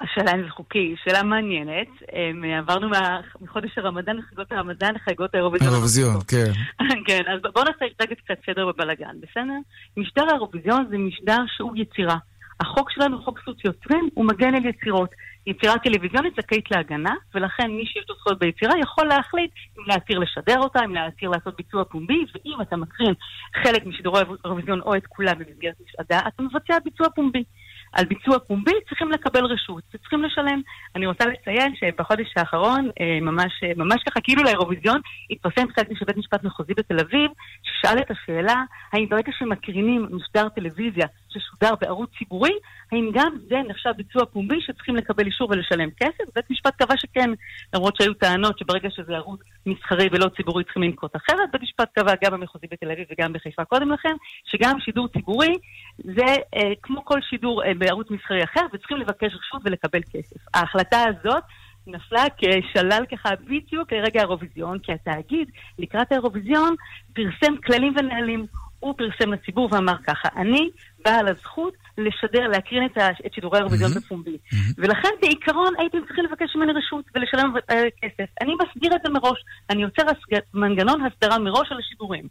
[0.01, 1.89] השאלה אם זה חוקי, שאלה מעניינת.
[2.59, 2.89] עברנו
[3.41, 5.71] מחודש הרמדאן לחגיגות הרמדאן לחגיגות האירוויזיון.
[5.71, 6.53] האירוויזיון, כן.
[7.07, 9.59] כן, אז בואו נעשה רגע קצת סדר בבלאגן, בסדר?
[9.97, 12.17] משדר האירוויזיון זה משדר שהוא יצירה.
[12.61, 15.11] החוק שלנו, חוק זכות יוצרים, הוא מגן על יצירות.
[15.47, 20.59] יצירה טלוויזיונית זכאית להגנה, ולכן מי שיש לו זכויות ביצירה יכול להחליט אם להתיר לשדר
[20.59, 23.15] אותה, אם להתיר לעשות ביצוע פומבי, ואם אתה מקרין
[23.63, 27.45] חלק משידורי האירוויזיון או את כולם במסגרת משעדה, אתה מבצע ביצוע פומבי.
[27.93, 30.61] על ביצוע פומבי צריכים לקבל רשות וצריכים לשלם.
[30.97, 35.97] אני רוצה לציין שבחודש האחרון, אה, ממש, אה, ממש ככה כאילו לאירוויזיון, התפרסם פסק דין
[35.97, 37.31] של בית משפט מחוזי בתל אביב,
[37.63, 42.53] ששאל את השאלה האם ברגע שמקרינים משדר טלוויזיה ששודר בערוץ ציבורי,
[42.93, 46.25] האם גם זה נחשב ביצוע פומבי שצריכים לקבל אישור ולשלם כסף?
[46.35, 47.31] בית משפט קבע שכן,
[47.75, 51.49] למרות שהיו טענות שברגע שזה ערוץ מסחרי ולא ציבורי צריכים לנקוט אחרת.
[51.53, 54.15] בית משפט קבע גם במחוזי בתל אביב וגם בחיפה קודם לכן,
[54.45, 55.55] שגם שידור ציבורי
[55.99, 60.37] זה אה, כמו כל שידור אה, בערוץ מסחרי אחר, וצריכים לבקש רשות ולקבל כסף.
[60.55, 61.43] ההחלטה הזאת
[61.87, 66.75] נפלה כשלל ככה בדיוק לרגע האירוויזיון, כי התאגיד לקראת האירוויזיון
[67.15, 68.47] פרסם כללים ונהלים.
[68.81, 70.71] הוא פרסם לציבור ואמר ככה, אני
[71.05, 74.39] בעל הזכות לשדר, להקרין את, את שידורי האירוויזיון בפומבי.
[74.79, 78.31] ולכן בעיקרון הייתם צריכים לבקש ממני רשות ולשלם uh, כסף.
[78.41, 79.39] אני מסדיר את זה מראש,
[79.71, 80.03] אני יוצר
[80.55, 82.25] מנגנון הסדרה מראש על השידורים.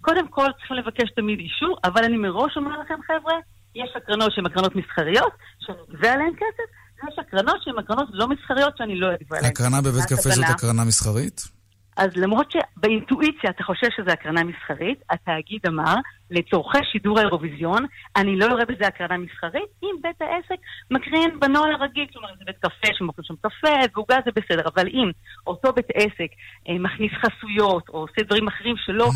[0.00, 3.34] קודם כל צריכים לבקש תמיד אישור, אבל אני מראש אומר לכם חבר'ה,
[3.74, 6.68] יש הקרנות שהן הקרנות מסחריות, שאני אגבה עליהן כסף,
[7.04, 9.52] ויש הקרנות שהן הקרנות לא מסחריות שאני לא אגבה עליהן.
[9.52, 11.55] הקרנה בבית קפה זאת הקרנה מסחרית?
[11.96, 15.94] אז למרות שבאינטואיציה אתה חושב שזו הקרנה מסחרית, התאגיד אמר,
[16.30, 22.06] לצורכי שידור האירוויזיון, אני לא יורה בזה הקרנה מסחרית, אם בית העסק מקרין בנוהל הרגיל,
[22.16, 25.10] אומרת, זה בית קפה שמוכרים שם קפה ועוגה זה בסדר, אבל אם
[25.46, 26.30] אותו בית עסק
[26.68, 29.10] אה, מכניס חסויות או עושה דברים אחרים שלא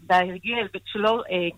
[0.00, 1.48] בהרגל, שלא אה,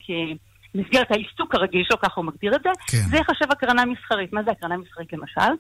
[0.75, 2.99] כמסגרת העיסוק הרגיל שלו, ככה הוא מגדיר את זה, כן.
[3.11, 4.33] זה יחשב הקרנה מסחרית.
[4.33, 5.53] מה זה הקרנה מסחרית למשל?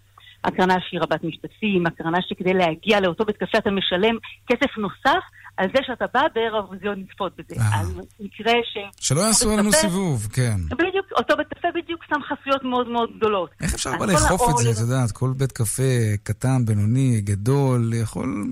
[0.44, 5.24] הקרנה שהיא רבת משתתפים, הקרנה שכדי להגיע לאותו בית קפה אתה משלם כסף נוסף
[5.56, 7.60] על זה שאתה בא באירוויזיון לצפות בזה.
[7.60, 7.80] אה.
[7.80, 7.86] על
[8.20, 9.06] מקרה ש...
[9.08, 10.56] שלא יעשו עלינו סיבוב, כן.
[10.70, 13.50] בדיוק, אותו בית קפה בדיוק שם חסויות מאוד מאוד גדולות.
[13.60, 18.44] איך אפשר אבל לאכוף את זה, את יודעת, כל בית קפה קטן, בינוני, גדול, יכול...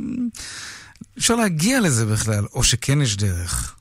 [1.19, 3.77] אפשר להגיע לזה בכלל, או שכן יש דרך.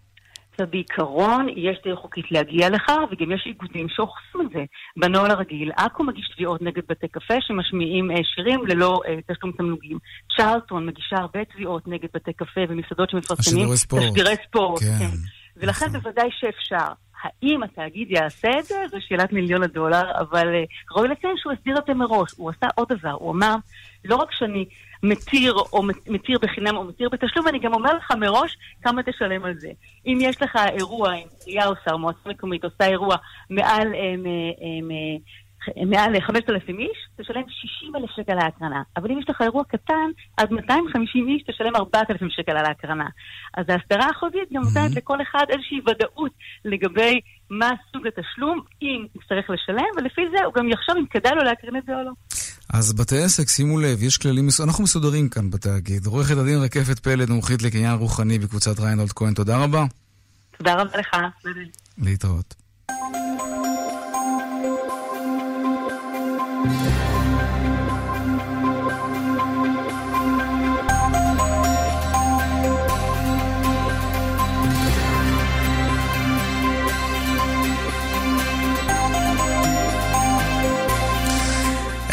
[0.69, 4.63] בעיקרון יש דרך חוקית להגיע לכך, וגם יש איגודים שאוכפים את זה.
[4.97, 9.97] בנוהל הרגיל, עכו מגיש תביעות נגד בתי קפה שמשמיעים אה, שירים ללא אה, תשלום תמלוגים.
[10.37, 14.81] צ'רלטון מגישה הרבה תביעות נגד בתי קפה ומסעדות שמפרסמים תשדירי ספורט.
[14.81, 14.97] כן.
[14.99, 15.34] כן.
[15.57, 15.99] ולכן נכון.
[15.99, 16.87] בוודאי שאפשר.
[17.23, 18.75] האם התאגיד יעשה את זה?
[18.91, 22.31] זו שאלת מיליון הדולר, אבל uh, ראוי לציין שהוא הסדיר את זה מראש.
[22.37, 23.55] הוא עשה עוד דבר, הוא אמר,
[24.05, 24.65] לא רק שאני
[25.03, 29.53] מתיר או מתיר בחינם או מתיר בתשלום, אני גם אומר לך מראש כמה תשלם על
[29.59, 29.69] זה.
[30.05, 33.15] אם יש לך אירוע, אם עירייה עושה, או מועצה מקומית עושה אירוע
[33.49, 34.23] מעל, הם,
[34.61, 34.89] הם,
[35.85, 38.81] מעל 5,000 איש, תשלם 60 אלף שקל על ההקרנה.
[38.97, 43.07] אבל אם יש לך אירוע קטן, עד 250 איש תשלם 4,000 שקל על ההקרנה.
[43.57, 44.97] אז ההסדרה החוזית גם נותנת mm-hmm.
[44.97, 46.31] לכל אחד איזושהי ודאות
[46.65, 51.43] לגבי מה סוג התשלום, אם יצטרך לשלם, ולפי זה הוא גם יחשוב אם כדאי לו
[51.43, 52.11] להקרין את זה או לא.
[52.73, 56.05] אז בתי עסק, שימו לב, יש כללים, אנחנו מסודרים כאן בתאגיד.
[56.05, 59.85] עורכת הדין רקפת פלד, מומחית לקניין רוחני בקבוצת ריינולד כהן, תודה רבה.
[60.57, 61.15] תודה רבה לך.
[61.97, 62.55] להתראות.
[66.63, 67.14] Thank you.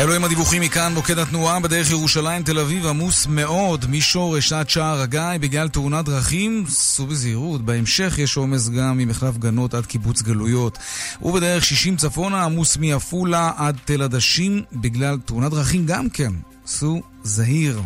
[0.03, 5.01] אלו הם הדיווחים מכאן, מוקד התנועה בדרך ירושלים תל אביב עמוס מאוד משורש עד שער
[5.01, 7.65] הגיא בגלל תאונת דרכים, סעו בזהירות.
[7.65, 10.79] בהמשך יש עומס גם ממחלף גנות עד קיבוץ גלויות.
[11.23, 16.33] ובדרך 60 צפונה עמוס מעפולה עד תל עדשים בגלל תאונת דרכים גם כן.
[16.67, 17.83] סעו זהיר.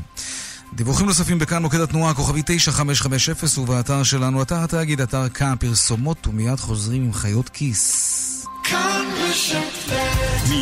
[0.75, 6.61] דיווחים נוספים בכאן מוקד התנועה, כוכבי 9550 ובאתר שלנו, אתר התאגיד, אתר כאן, פרסומות ומיד
[6.61, 8.47] חוזרים עם חיות כיס.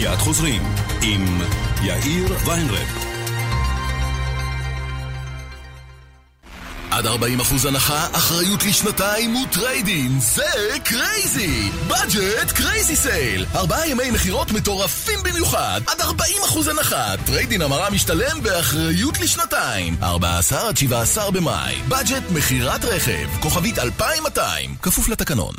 [0.05, 0.63] מיד חוזרים
[1.03, 1.41] עם
[1.83, 2.89] יאיר ויינרב.
[6.91, 10.21] עד 40% הנחה, אחריות לשנתיים ו trade-in.
[10.21, 11.71] זה crazy!
[11.89, 13.47] בדג'ט crazy sale!
[13.55, 15.81] ארבעה ימי מכירות מטורפים במיוחד.
[15.87, 19.95] עד 40% הנחה, trade-in המרה משתלם באחריות לשנתיים.
[20.03, 21.75] 14 עד 17 במאי.
[21.89, 23.29] בדג'ט מכירת רכב.
[23.43, 24.77] כוכבית 2200.
[24.83, 25.55] כפוף לתקנון.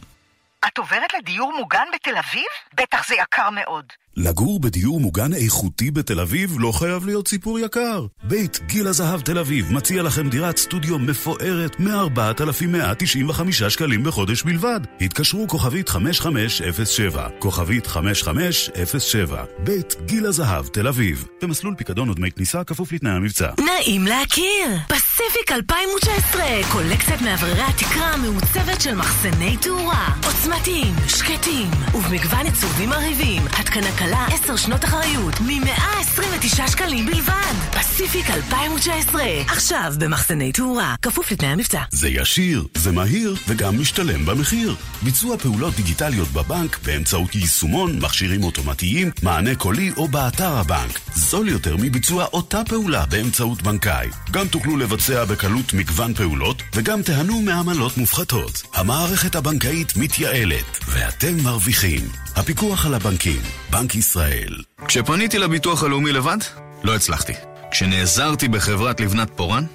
[0.67, 2.47] את עוברת לדיור מוגן בתל אביב?
[2.73, 3.85] בטח זה יקר מאוד.
[4.17, 8.05] לגור בדיור מוגן איכותי בתל אביב לא חייב להיות סיפור יקר.
[8.23, 14.79] בית גיל הזהב תל אביב מציע לכם דירת סטודיו מפוארת מ-4,195 שקלים בחודש בלבד.
[15.01, 21.27] התקשרו כוכבית 5507, כוכבית 5507, בית גיל הזהב תל אביב.
[21.41, 23.49] במסלול פיקדון ודמי כניסה כפוף לתנאי המבצע.
[23.65, 24.67] נעים להכיר!
[24.87, 30.15] פסיפיק 2019, קולקציית מאווררי התקרה המעוצבת של מחסני תאורה.
[30.25, 33.41] עוצמתיים, שקטים, ובמגוון עיצובים מרהיבים.
[33.47, 37.53] התקנה קלה 10 שנות אחריות, מ-129 שקלים בלבד.
[37.71, 41.81] פסיפיק 2019, עכשיו במחסני תאורה, כפוף לתנאי המבצע.
[41.91, 44.75] זה ישיר, זה מהיר, וגם משתלם במחיר.
[45.01, 50.99] ביצוע פעולות דיגיטליות בבנק באמצעות יישומון, מכשירים אוטומטיים, מענה קולי או באתר הבנק.
[51.15, 54.07] זול יותר מביצוע אותה פעולה באמצעות בנקאי.
[54.31, 58.63] גם תוכלו לבצע בקלות מגוון פעולות, וגם תיהנו מעמלות מופחתות.
[58.73, 62.09] המערכת הבנקאית מתייעלת, ואתם מרוויחים.
[62.35, 64.55] הפיקוח על הבנקים, בנק ישראל.
[64.87, 66.37] כשפניתי לביטוח הלאומי לבד,
[66.83, 67.33] לא הצלחתי.
[67.71, 69.65] כשנעזרתי בחברת לבנת פורן,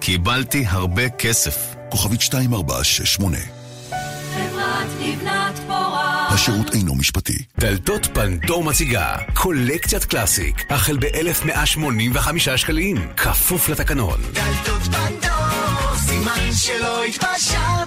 [0.00, 1.74] קיבלתי הרבה כסף.
[1.90, 3.38] כוכבית 2468
[4.34, 7.38] חברת לבנת פורן השירות אינו משפטי.
[7.58, 14.20] דלתות פנדור מציגה קולקציית קלאסיק, החל ב-1,185 שקלים, כפוף לתקנון.
[14.32, 17.77] דלתות פנדור, סימן שלא התפשרתם.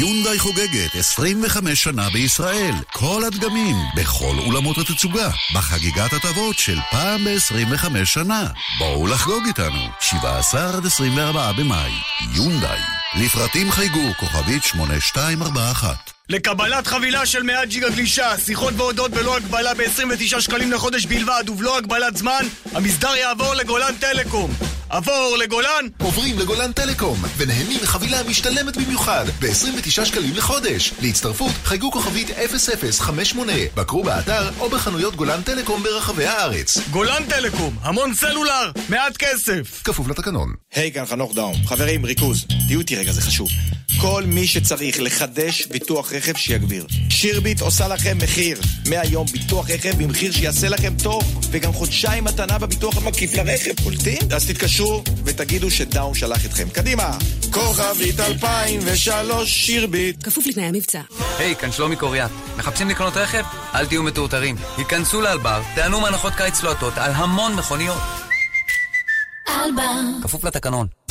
[0.00, 2.74] יונדאי חוגגת 25 שנה בישראל.
[2.92, 8.46] כל הדגמים, בכל אולמות התצוגה, בחגיגת הטבות של פעם ב-25 שנה.
[8.78, 11.90] בואו לחגוג איתנו, 17 עד 24 במאי.
[12.34, 12.78] יונדאי.
[13.14, 16.10] לפרטים חייגו, כוכבית 8241.
[16.28, 21.78] לקבלת חבילה של 100 ג'יגה גלישה, שיחות והודות בלא הגבלה ב-29 שקלים לחודש בלבד ובלא
[21.78, 24.50] הגבלת זמן, המסדר יעבור לגולן טלקום.
[24.90, 25.86] עבור לגולן?
[26.02, 30.92] עוברים לגולן טלקום, ונהנים מחבילה משתלמת במיוחד, ב-29 שקלים לחודש.
[31.02, 32.30] להצטרפות, חייגו כוכבית
[33.00, 36.78] 0058, בקרו באתר או בחנויות גולן טלקום ברחבי הארץ.
[36.90, 39.82] גולן טלקום, המון סלולר, מעט כסף.
[39.84, 40.54] כפוף לתקנון.
[40.74, 41.54] היי, hey, כאן חנוך דאום.
[41.66, 42.46] חברים, ריכוז.
[42.66, 43.48] תהיו איתי רגע, זה חשוב.
[44.00, 46.86] כל מי שצריך לחדש ביטוח רכב שיגביר.
[47.10, 48.60] שירביט עושה לכם מחיר.
[48.88, 53.84] מהיום ביטוח רכב במחיר שיעשה לכם טוב, וגם חודשיים מתנה בביטוח המקיף לרכב.
[53.84, 54.18] קולטים?
[54.34, 56.68] אז תתקשרו ותגידו שדאון שלח אתכם.
[56.68, 57.18] קדימה!
[57.50, 60.24] כוכבית 2003 שירביט.
[60.24, 61.00] כפוף לתנאי המבצע.
[61.38, 62.30] היי, hey, כאן שלומי קוריאט.
[62.56, 63.44] מחפשים לקנות רכב?
[63.74, 64.56] אל תהיו מטורטרים.
[64.76, 68.02] היכנסו לאלבר, תענו מהנחות קיץ לוהטות על המון מכוניות.
[69.48, 69.90] אלבר.
[70.22, 71.05] כפוף לתקנון.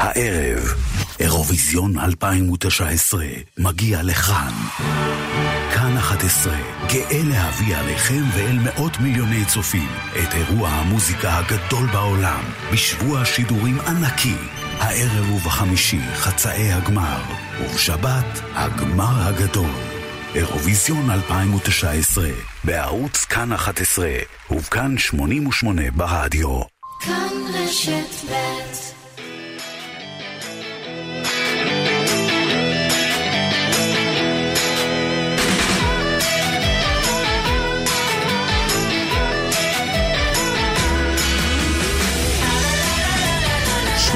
[0.00, 0.74] הערב,
[1.20, 3.24] אירוויזיון 2019
[3.58, 4.52] מגיע לכאן.
[5.74, 6.56] כאן 11,
[6.88, 9.88] גאה להביא עליכם ואל מאות מיליוני צופים
[10.22, 14.34] את אירוע המוזיקה הגדול בעולם, בשבוע שידורים ענקי.
[14.78, 17.20] הערב ובחמישי חצאי הגמר,
[17.60, 19.70] ובשבת הגמר הגדול.
[20.34, 22.28] אירוויזיון 2019,
[22.64, 24.08] בערוץ כאן 11,
[24.50, 26.60] ובכאן 88 ברדיו.
[27.00, 28.89] כאן רשת ב'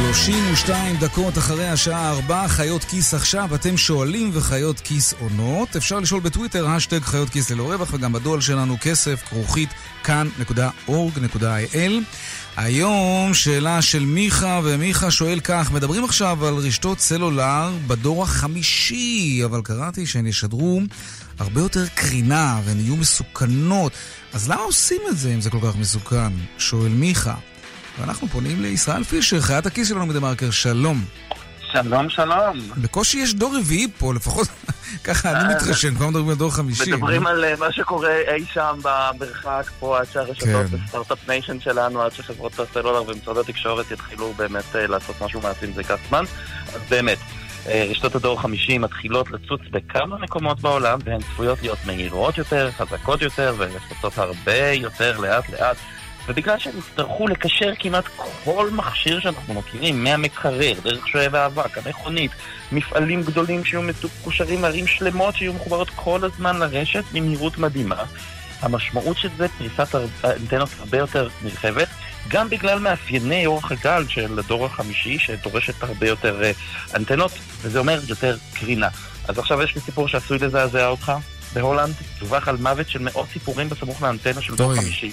[0.04, 5.76] שלושים ושתיים דקות אחרי השעה ארבע, חיות כיס עכשיו, אתם שואלים וחיות כיס עונות.
[5.76, 9.68] אפשר לשאול בטוויטר, השטג חיות כיס ללא רווח, וגם בדואל שלנו כסף, כרוכית,
[10.04, 11.92] כאן.org.il.
[12.56, 19.62] היום שאלה של מיכה, ומיכה שואל כך, מדברים עכשיו על רשתות סלולר בדור החמישי, אבל
[19.62, 20.80] קראתי שהן ישדרו
[21.38, 23.92] הרבה יותר קרינה והן יהיו מסוכנות.
[24.32, 26.32] אז למה עושים את זה אם זה כל כך מסוכן?
[26.58, 27.34] שואל מיכה.
[27.98, 31.04] ואנחנו פונים לישראל פישר, חיית הכיס שלנו מדה-מרקר, שלום.
[31.72, 32.58] שלום, שלום.
[32.76, 34.48] בקושי יש דור רביעי פה, לפחות
[35.04, 36.92] ככה אני מתרשם, כבר מדברים על דור חמישי.
[36.92, 42.12] מדברים על מה שקורה אי שם במרחק פה, עד שהרשתות ב start-up nation שלנו, עד
[42.12, 46.24] שחברות הסלולר ומשרד התקשורת יתחילו באמת לעשות משהו מעשי עם זה ייקח זמן.
[46.74, 47.18] אז באמת,
[47.66, 53.54] רשתות הדור החמישי מתחילות לצוץ בכמה מקומות בעולם, והן צפויות להיות מהירות יותר, חזקות יותר,
[53.58, 55.76] ורשתות הרבה יותר לאט-לאט.
[56.28, 58.04] ובגלל שהם יצטרכו לקשר כמעט
[58.44, 62.30] כל מכשיר שאנחנו מכירים, מהמקרר, דרך שואב האבק, המכונית,
[62.72, 68.02] מפעלים גדולים שיהיו מקושרים ערים שלמות שיהיו מחוברות כל הזמן לרשת במהירות מדהימה,
[68.60, 71.88] המשמעות של זה פריסת אנטנות הרבה יותר נרחבת,
[72.28, 76.52] גם בגלל מאפייני אורך הגל של הדור החמישי, שדורשת הרבה יותר אה,
[76.96, 77.32] אנטנות,
[77.62, 78.88] וזה אומר יותר קרינה.
[79.28, 81.12] אז עכשיו יש לי סיפור שעשוי לזעזע אותך.
[81.54, 85.12] בהולנד דווח על מוות של מאות סיפורים בסמוך לאנטנה של דור חמישי.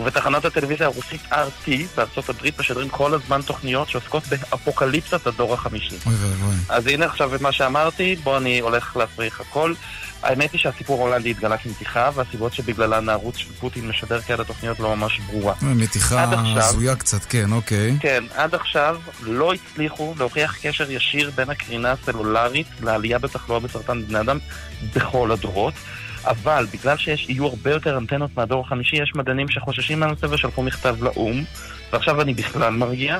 [0.00, 5.96] ובתחנות הטלוויזיה הרוסית RT בארצות הברית משדרים כל הזמן תוכניות שעוסקות באפוקליפסת הדור החמישי.
[6.06, 6.54] אוי ואבוי.
[6.68, 9.74] אז הנה עכשיו את מה שאמרתי, בוא אני הולך להפריך הכל.
[10.22, 14.96] האמת היא שהסיפור ההולנדי התגלה כמתיחה, והסיבות שבגללן הערוץ של פוטין משדר כאלה תוכניות לא
[14.96, 15.54] ממש ברורה.
[15.62, 17.96] מתיחה עכשיו- הזויה קצת, כן, אוקיי.
[18.00, 24.20] כן, עד עכשיו לא הצליחו להוכיח קשר ישיר בין הקרינה הסלולרית לעלייה בתחלואה בסרטן בני
[24.20, 24.38] אדם
[24.94, 25.74] בכל הדורות.
[26.24, 30.96] אבל בגלל שיש יהיו הרבה יותר אנטנות מהדור החמישי, יש מדענים שחוששים מהנושא ושלחו מכתב
[31.00, 31.44] לאו"ם,
[31.92, 33.18] ועכשיו אני בכלל מרגיע.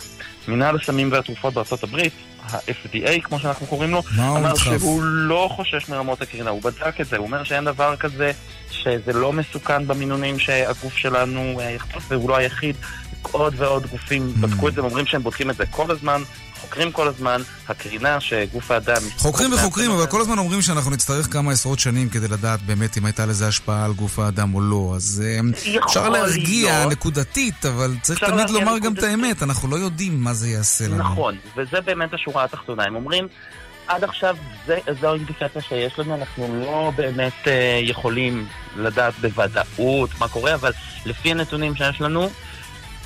[0.48, 2.12] מנהל הסמים והתרופות בארצות הברית,
[2.42, 4.54] ה-FDA כמו שאנחנו קוראים לו, אמר?
[4.54, 8.32] שהוא לא חושש מרמות הקרינה, הוא בדק את זה, הוא אומר שאין דבר כזה,
[8.70, 12.76] שזה לא מסוכן במינונים שהגוף שלנו אה, יחטוף, והוא לא היחיד.
[13.22, 16.22] עוד ועוד גופים בדקו את זה, אומרים שהם בודקים את זה כל הזמן,
[16.62, 19.02] חוקרים כל הזמן, הקרינה שגוף האדם...
[19.16, 23.04] חוקרים וחוקרים, אבל כל הזמן אומרים שאנחנו נצטרך כמה עשרות שנים כדי לדעת באמת אם
[23.04, 24.92] הייתה לזה השפעה על גוף האדם או לא.
[24.96, 25.40] אז אה,
[25.86, 26.86] אפשר להרגיע.
[26.86, 30.98] נקודתית, אבל צריך תמיד לומר גם את האמת, אנחנו לא יודעים מה זה יעשה לנו.
[30.98, 32.84] נכון, וזה באמת השורה התחתונה.
[32.84, 33.28] הם אומרים,
[33.86, 38.46] עד עכשיו זה, זו האינדיקציה שיש לנו, אנחנו לא באמת אה, יכולים
[38.76, 40.72] לדעת בוודאות מה קורה, אבל
[41.06, 42.30] לפי הנתונים שיש לנו,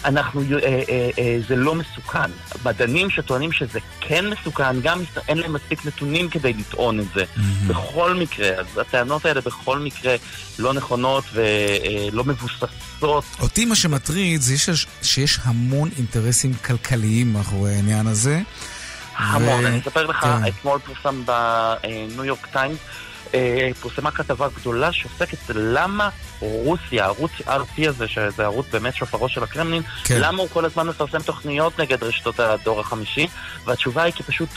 [0.04, 2.30] אנחנו, אה, אה, אה, זה לא מסוכן.
[2.64, 7.24] מדענים שטוענים שזה כן מסוכן, גם אין להם מספיק נתונים כדי לטעון את זה.
[7.66, 10.16] בכל מקרה, אז הטענות האלה בכל מקרה
[10.58, 13.24] לא נכונות ולא מבוססות.
[13.40, 18.40] אותי מה שמטריד זה שיש, שיש המון אינטרסים כלכליים מאחורי העניין הזה.
[19.16, 19.64] המון.
[19.64, 20.48] ו- אני אספר לך, כן.
[20.48, 23.15] אתמול פורסם בניו יורק טיימס, אה,
[23.80, 26.08] פורסמה כתבה גדולה שעוסקת למה
[26.40, 30.18] רוסיה, ערוץ RT הזה, שזה ערוץ באמת שופרו של הקרמלין, כן.
[30.20, 33.26] למה הוא כל הזמן מפרסם תוכניות נגד רשתות הדור החמישי,
[33.64, 34.48] והתשובה היא כי פשוט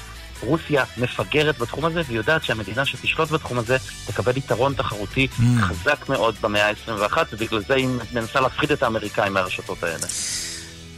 [0.41, 5.43] רוסיה מפגרת בתחום הזה, והיא יודעת שהמדינה שתשלוט בתחום הזה תקבל יתרון תחרותי Mm.
[5.61, 10.07] חזק מאוד במאה ה-21, ובגלל זה היא מנסה להפחיד את האמריקאים מהרשתות האלה.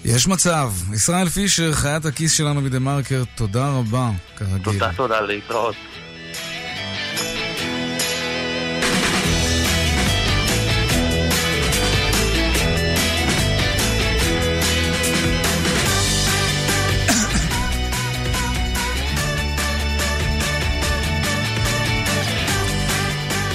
[0.05, 0.71] יש מצב.
[0.93, 4.63] ישראל פישר, חיית הכיס שלנו בדה מרקר, תודה רבה, כרגיל.
[4.63, 5.75] תודה, תודה, להתראות.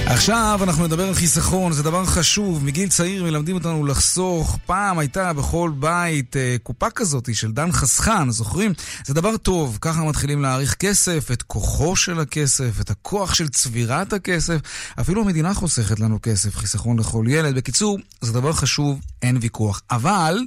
[0.09, 2.65] עכשיו אנחנו נדבר על חיסכון, זה דבר חשוב.
[2.65, 4.59] מגיל צעיר מלמדים אותנו לחסוך.
[4.67, 8.73] פעם הייתה בכל בית אה, קופה כזאת של דן חסכן, זוכרים?
[9.05, 14.13] זה דבר טוב, ככה מתחילים להעריך כסף, את כוחו של הכסף, את הכוח של צבירת
[14.13, 14.57] הכסף.
[15.01, 17.55] אפילו המדינה חוסכת לנו כסף, חיסכון לכל ילד.
[17.55, 19.83] בקיצור, זה דבר חשוב, אין ויכוח.
[19.91, 20.39] אבל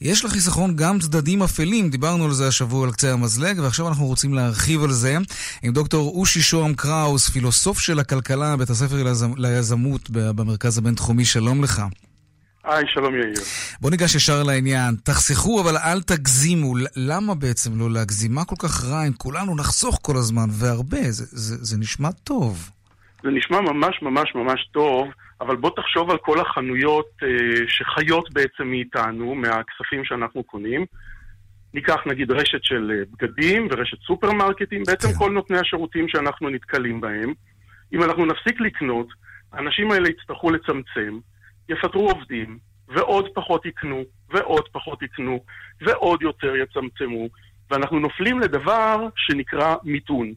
[0.00, 4.34] יש לחיסכון גם צדדים אפלים, דיברנו על זה השבוע על קצה המזלג, ועכשיו אנחנו רוצים
[4.34, 5.18] להרחיב על זה
[5.62, 9.05] עם דוקטור אושי שוהם קראוס, פילוסוף של הכלכלה, בית הספר
[9.36, 11.82] ליזמות במרכז הבינתחומי, שלום לך.
[12.64, 13.32] היי, שלום יאיר.
[13.80, 14.94] בוא ניגש ישר לעניין.
[15.04, 16.74] תחסכו, אבל אל תגזימו.
[16.96, 18.34] למה בעצם לא להגזים?
[18.34, 21.02] מה כל כך רע אם כולנו נחסוך כל הזמן, והרבה?
[21.02, 22.70] זה, זה, זה נשמע טוב.
[23.22, 25.08] זה נשמע ממש ממש ממש טוב,
[25.40, 27.28] אבל בוא תחשוב על כל החנויות אה,
[27.68, 30.84] שחיות בעצם מאיתנו, מהכספים שאנחנו קונים.
[31.74, 37.32] ניקח נגיד רשת של אה, בגדים ורשת סופרמרקטים, בעצם כל נותני השירותים שאנחנו נתקלים בהם.
[37.92, 39.06] אם אנחנו נפסיק לקנות,
[39.52, 41.18] האנשים האלה יצטרכו לצמצם,
[41.68, 45.44] יפטרו עובדים, ועוד פחות יקנו, ועוד פחות יקנו,
[45.80, 47.28] ועוד יותר יצמצמו,
[47.70, 50.32] ואנחנו נופלים לדבר שנקרא מיתון.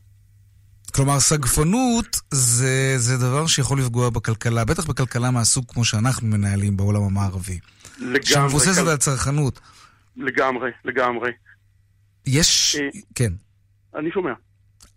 [0.95, 7.01] כלומר, סגפנות זה, זה דבר שיכול לפגוע בכלכלה, בטח בכלכלה מהסוג כמו שאנחנו מנהלים בעולם
[7.03, 7.59] המערבי.
[7.99, 8.23] לגמרי.
[8.23, 9.59] שמבוססת כל- על צרכנות.
[10.17, 11.31] לגמרי, לגמרי.
[12.27, 12.75] יש...
[13.15, 13.33] כן.
[13.95, 14.33] אני שומע.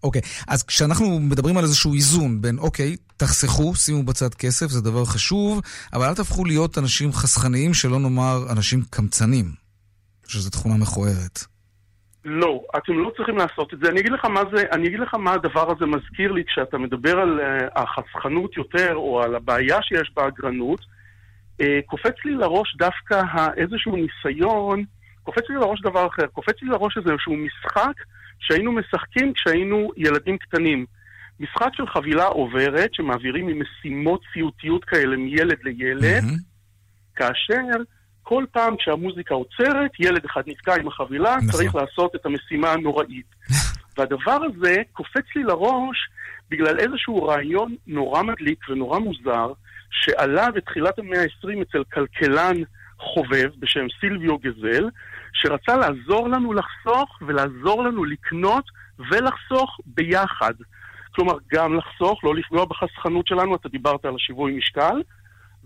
[0.03, 5.05] אוקיי, אז כשאנחנו מדברים על איזשהו איזון בין, אוקיי, תחסכו, שימו בצד כסף, זה דבר
[5.05, 5.61] חשוב,
[5.93, 9.47] אבל אל תהפכו להיות אנשים חסכניים, שלא נאמר אנשים קמצנים,
[10.29, 11.39] שזו תכונה מכוערת.
[12.25, 13.91] לא, אתם לא צריכים לעשות את זה.
[13.91, 17.19] אני אגיד לך מה זה, אני אגיד לך מה הדבר הזה מזכיר לי כשאתה מדבר
[17.19, 20.81] על uh, החסכנות יותר, או על הבעיה שיש באגרנות.
[20.81, 23.23] Uh, קופץ לי לראש דווקא
[23.57, 24.85] איזשהו ניסיון,
[25.23, 27.95] קופץ לי לראש דבר אחר, קופץ לי לראש איזשהו משחק
[28.43, 30.87] שהיינו משחקים כשהיינו ילדים קטנים.
[31.41, 36.25] משחק של חבילה עוברת שמעבירים ממשימות סיוטיות כאלה מילד לילד,
[37.17, 37.83] כאשר
[38.23, 41.51] כל פעם כשהמוזיקה עוצרת, ילד אחד נתקע עם החבילה, נכון.
[41.51, 43.27] צריך לעשות את המשימה הנוראית.
[43.99, 46.09] והדבר הזה קופץ לי לראש
[46.51, 49.53] בגלל איזשהו רעיון נורא מדליק ונורא מוזר,
[49.91, 52.57] שעלה בתחילת המאה ה-20 אצל כלכלן
[52.99, 54.89] חובב בשם סילביו גזל,
[55.33, 58.65] שרצה לעזור לנו לחסוך ולעזור לנו לקנות
[59.11, 60.55] ולחסוך ביחד.
[61.15, 65.03] כלומר, גם לחסוך, לא לפגוע בחסכנות שלנו, אתה דיברת על השיווי משקל,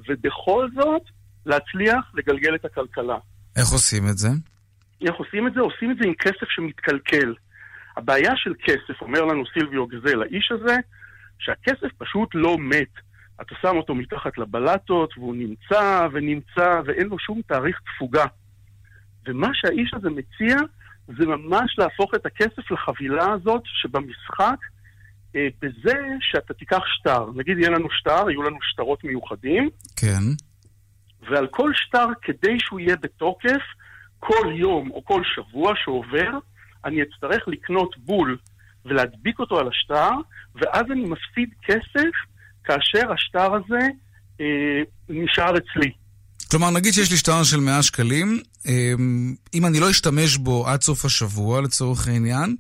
[0.09, 1.03] ובכל זאת,
[1.47, 3.17] להצליח לגלגל את הכלכלה.
[3.57, 4.29] איך עושים את זה?
[5.07, 5.61] איך עושים את זה?
[5.61, 7.35] עושים את זה עם כסף שמתקלקל.
[7.97, 10.77] הבעיה של כסף, אומר לנו סילביו גזל, האיש הזה,
[11.39, 12.93] שהכסף פשוט לא מת.
[13.41, 18.25] אתה שם אותו מתחת לבלטות, והוא נמצא ונמצא, ואין לו שום תאריך תפוגה.
[19.27, 20.57] ומה שהאיש הזה מציע,
[21.19, 24.57] זה ממש להפוך את הכסף לחבילה הזאת שבמשחק,
[25.37, 27.27] אה, בזה שאתה תיקח שטר.
[27.35, 30.23] נגיד יהיה לנו שטר, יהיו לנו שטרות מיוחדים, כן.
[31.31, 33.63] ועל כל שטר, כדי שהוא יהיה בתוקף,
[34.19, 36.31] כל יום או כל שבוע שעובר,
[36.85, 38.37] אני אצטרך לקנות בול
[38.85, 40.11] ולהדביק אותו על השטר,
[40.55, 42.11] ואז אני מפסיד כסף
[42.65, 43.89] כאשר השטר הזה
[44.41, 45.91] אה, נשאר אצלי.
[46.51, 48.41] כלומר, נגיד שיש לי שטר של 100 שקלים,
[49.55, 52.57] אם אני לא אשתמש בו עד סוף השבוע, לצורך העניין,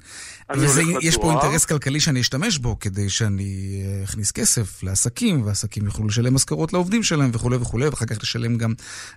[0.58, 6.06] ויש פה אינטרס כלכלי שאני אשתמש בו כדי שאני אה, אכניס כסף לעסקים, ועסקים יוכלו
[6.06, 8.72] לשלם משכורות לעובדים שלהם וכולי וכולי, ואחר כך לשלם גם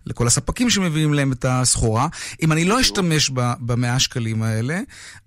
[0.06, 2.08] לכל הספקים שמביאים להם את הסחורה.
[2.44, 3.30] אם אני לא אשתמש
[3.60, 4.80] במאה שקלים האלה,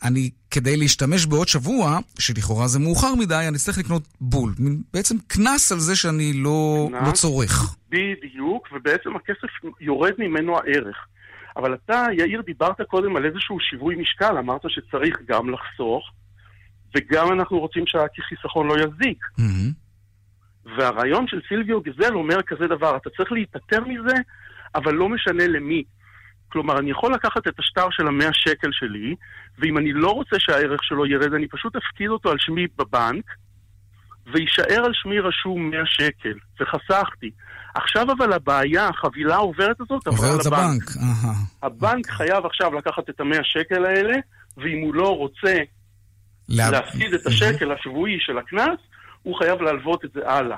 [0.02, 4.54] אני, כדי להשתמש בעוד שבוע, שלכאורה זה מאוחר מדי, אני אצטרך לקנות בול.
[4.94, 7.76] בעצם קנס על זה שאני לא, לא צורך.
[7.90, 9.48] בדיוק, ובעצם הכסף
[9.80, 10.96] יורד ממנו הערך.
[11.56, 16.10] אבל אתה, יאיר, דיברת קודם על איזשהו שיווי משקל, אמרת שצריך גם לחסוך,
[16.96, 19.24] וגם אנחנו רוצים שהחיסכון לא יזיק.
[19.24, 19.82] Mm-hmm.
[20.76, 24.16] והרעיון של סילביו גזל אומר כזה דבר, אתה צריך להיפטר מזה,
[24.74, 25.84] אבל לא משנה למי.
[26.48, 29.14] כלומר, אני יכול לקחת את השטר של המאה שקל שלי,
[29.58, 33.24] ואם אני לא רוצה שהערך שלו ירד, אני פשוט אפקיד אותו על שמי בבנק,
[34.26, 37.30] ויישאר על שמי רשום 100 שקל, וחסכתי.
[37.74, 40.06] עכשיו אבל הבעיה, החבילה העוברת הזאת.
[40.06, 40.82] עוברת לבנק.
[41.62, 44.14] הבנק חייב עכשיו לקחת את המאה שקל האלה,
[44.56, 45.56] ואם הוא לא רוצה
[46.48, 46.70] לה...
[46.70, 48.78] להפסיד את השקל השבועי של הקנס,
[49.22, 50.56] הוא חייב להלוות את זה הלאה.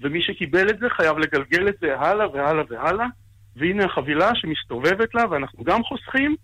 [0.00, 3.06] ומי שקיבל את זה חייב לגלגל את זה הלאה והלאה והלאה,
[3.56, 6.36] והנה החבילה שמסתובבת לה, ואנחנו גם חוסכים,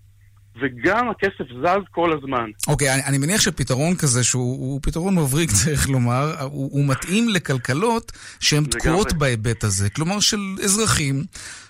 [0.61, 2.51] וגם הכסף זז כל הזמן.
[2.69, 7.29] אוקיי, okay, אני, אני מניח שפתרון כזה, שהוא פתרון מבריק, צריך לומר, הוא, הוא מתאים
[7.29, 9.91] לכלכלות שהן תקועות בהיבט הזה.
[9.91, 11.23] כלומר, של אזרחים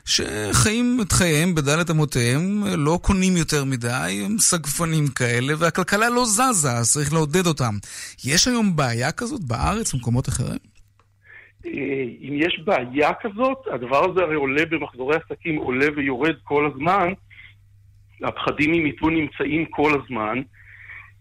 [0.05, 6.73] שחיים את חייהם בדלת אמותיהם, לא קונים יותר מדי, הם סגפנים כאלה, והכלכלה לא זזה,
[6.73, 7.75] אז צריך לעודד אותם.
[8.25, 10.59] יש היום בעיה כזאת בארץ, במקומות אחרים?
[11.67, 11.71] אה,
[12.21, 17.13] אם יש בעיה כזאת, הדבר הזה הרי עולה במחזורי עסקים, עולה ויורד כל הזמן.
[18.25, 20.43] הפחדים ממיתון נמצאים כל הזמן,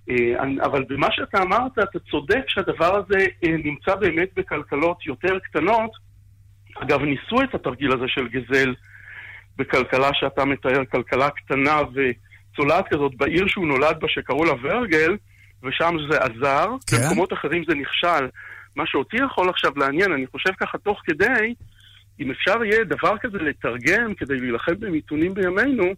[0.09, 5.91] אה, אבל במה שאתה אמרת, אתה צודק שהדבר הזה אה, נמצא באמת בכלכלות יותר קטנות.
[6.75, 8.73] אגב, ניסו את התרגיל הזה של גזל
[9.57, 15.17] בכלכלה שאתה מתאר, כלכלה קטנה וצולעת כזאת בעיר שהוא נולד בה שקראו לה ורגל,
[15.63, 16.97] ושם זה עזר, כן.
[16.97, 18.27] במקומות אחרים זה נכשל.
[18.75, 21.53] מה שאותי יכול עכשיו לעניין, אני חושב ככה תוך כדי,
[22.19, 25.93] אם אפשר יהיה דבר כזה לתרגם כדי להילחם במיתונים בימינו,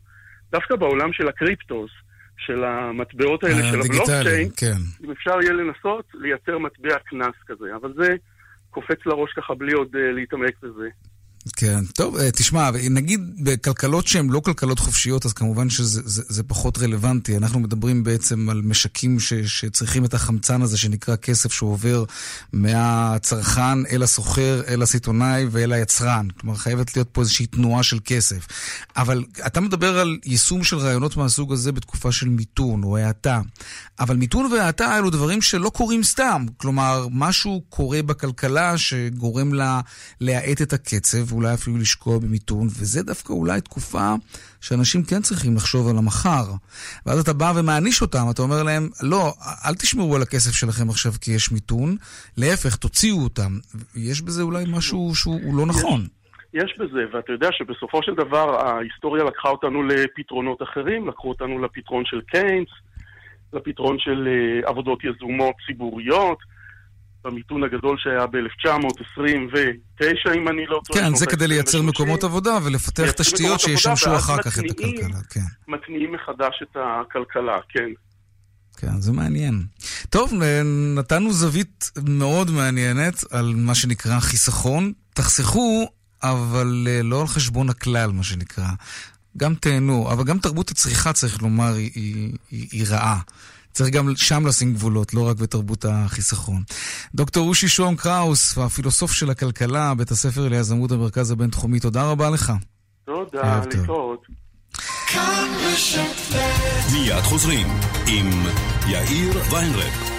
[0.51, 1.91] דווקא בעולם של הקריפטוס,
[2.37, 5.05] של המטבעות האלה של הבלוקצ'יין, כן.
[5.05, 7.75] אם אפשר יהיה לנסות לייצר מטבע קנס כזה.
[7.75, 8.15] אבל זה
[8.69, 10.89] קופץ לראש ככה בלי עוד uh, להתעמק בזה.
[11.55, 16.43] כן, טוב, אה, תשמע, נגיד בכלכלות שהן לא כלכלות חופשיות, אז כמובן שזה זה, זה
[16.43, 17.37] פחות רלוונטי.
[17.37, 22.03] אנחנו מדברים בעצם על משקים ש, שצריכים את החמצן הזה שנקרא כסף שעובר
[22.53, 26.27] מהצרכן אל הסוחר, אל הסיטונאי ואל היצרן.
[26.39, 28.47] כלומר, חייבת להיות פה איזושהי תנועה של כסף.
[28.95, 33.41] אבל אתה מדבר על יישום של רעיונות מהסוג הזה בתקופה של מיתון או האטה.
[33.99, 36.45] אבל מיתון והאטה אלו דברים שלא קורים סתם.
[36.57, 39.81] כלומר, משהו קורה בכלכלה שגורם לה
[40.21, 41.28] להאט את הקצב.
[41.29, 44.13] ואולי אפילו לשקוע במיתון, וזה דווקא אולי תקופה
[44.61, 46.45] שאנשים כן צריכים לחשוב על המחר.
[47.05, 49.33] ואז אתה בא ומעניש אותם, אתה אומר להם, לא,
[49.65, 51.95] אל תשמרו על הכסף שלכם עכשיו כי יש מיתון,
[52.37, 53.51] להפך, תוציאו אותם.
[53.95, 56.01] יש בזה אולי משהו שהוא לא נכון.
[56.53, 62.05] יש בזה, ואתה יודע שבסופו של דבר ההיסטוריה לקחה אותנו לפתרונות אחרים, לקחו אותנו לפתרון
[62.05, 62.69] של קיינס,
[63.53, 66.37] לפתרון של uh, עבודות יזומות ציבוריות,
[67.23, 70.99] במיתון הגדול שהיה ב-1929, אם אני לא טועה.
[70.99, 75.39] כן, זה כדי לייצר מקומות עבודה ולפתח תשתיות שישמשו אחר כך את הכלכלה, כן.
[75.67, 77.89] מתניעים מחדש את הכלכלה, כן.
[78.77, 79.63] כן, זה מעניין.
[80.09, 80.33] טוב,
[80.95, 84.93] נתנו זווית מאוד מעניינת על מה שנקרא חיסכון.
[85.13, 85.89] תחסכו,
[86.23, 88.67] אבל אה, לא על חשבון הכלל, מה שנקרא.
[89.37, 91.91] גם תהנו, אבל גם תרבות הצריכה, צריך לומר, היא,
[92.51, 93.19] היא, היא רעה.
[93.73, 96.63] צריך גם שם לשים גבולות, לא רק בתרבות החיסכון.
[97.15, 102.53] דוקטור אושי שום קראוס, הפילוסוף של הכלכלה, בית הספר ליזמות המרכז הבינתחומי, תודה רבה לך.
[103.05, 104.27] תודה, להתראות.
[106.93, 107.67] מיד חוזרים
[108.07, 108.43] עם
[108.87, 110.09] יאיר ויינרב.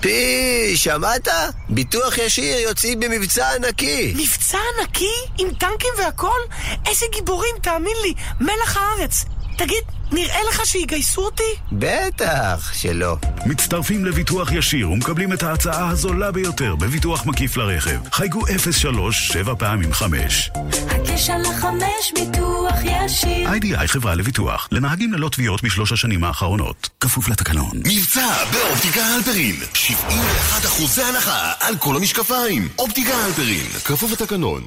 [0.00, 1.28] פי, שמעת?
[1.68, 4.14] ביטוח ישיר יוצאים במבצע ענקי.
[4.16, 5.14] מבצע ענקי?
[5.38, 6.38] עם טנקים והכל?
[6.86, 9.24] איזה גיבורים, תאמין לי, מלח הארץ.
[9.58, 9.82] תגיד,
[10.12, 11.42] נראה לך שיגייסו אותי?
[11.72, 13.16] בטח שלא.
[13.46, 17.98] מצטרפים לביטוח ישיר ומקבלים את ההצעה הזולה ביותר בביטוח מקיף לרכב.
[18.12, 18.40] חייגו
[18.72, 20.50] 03 7 פעמים 5.
[20.90, 23.48] הקשר לחמש ביטוח ישיר.
[23.50, 24.68] איי-די-איי חברה לביטוח.
[24.72, 26.88] לנהגים ללא תביעות בשלוש השנים האחרונות.
[27.00, 27.70] כפוף לתקנון.
[27.74, 32.68] מבצע באופטיקה הלפרין 71 אחוזי הנחה על כל המשקפיים.
[32.78, 34.62] אופטיקה הלפרין, כפוף לתקנון.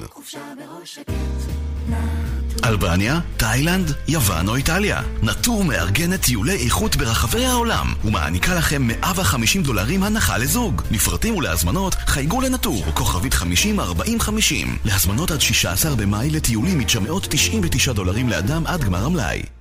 [2.65, 5.01] אלבניה, תאילנד, יוון או איטליה.
[5.23, 10.81] נטור מארגנת טיולי איכות ברחבי העולם ומעניקה לכם 150 דולרים הנחה לזוג.
[10.91, 14.77] לפרטים ולהזמנות חייגו לנטור, כוכבית 50 40 50.
[14.85, 19.58] להזמנות עד 16 במאי לטיולים מ-999 דולרים לאדם עד גמר המלאי.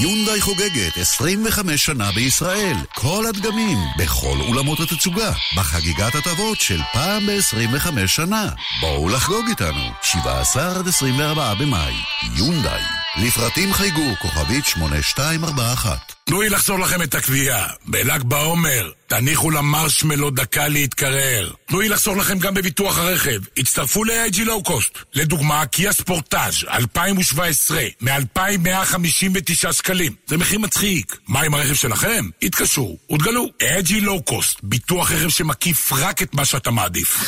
[0.00, 2.76] יונדאי חוגגת 25 שנה בישראל.
[2.94, 5.32] כל הדגמים, בכל אולמות התצוגה.
[5.56, 8.48] בחגיגת הטבות של פעם ב-25 שנה.
[8.80, 9.90] בואו לחגוג איתנו.
[10.02, 11.94] 17 עד 24 במאי.
[12.34, 12.97] יונדאי.
[13.16, 16.12] לפרטים חייגו, כוכבית 8241.
[16.24, 17.66] תנו לי לחזור לכם את הקביעה.
[17.86, 21.52] בל"ג בעומר, תניחו למרשמלו דקה להתקרר.
[21.66, 23.40] תנו לי לחזור לכם גם בביטוח הרכב.
[23.56, 24.98] הצטרפו ל-AG לואו קוסט.
[25.14, 30.12] לדוגמה, קיה ספורטאז' 2017, מ-2,159 שקלים.
[30.26, 31.16] זה מחיר מצחיק.
[31.28, 32.28] מה עם הרכב שלכם?
[32.42, 33.46] התקשרו ותגלו.
[33.62, 37.18] AG לואו קוסט, ביטוח רכב שמקיף רק את מה שאתה מעדיף.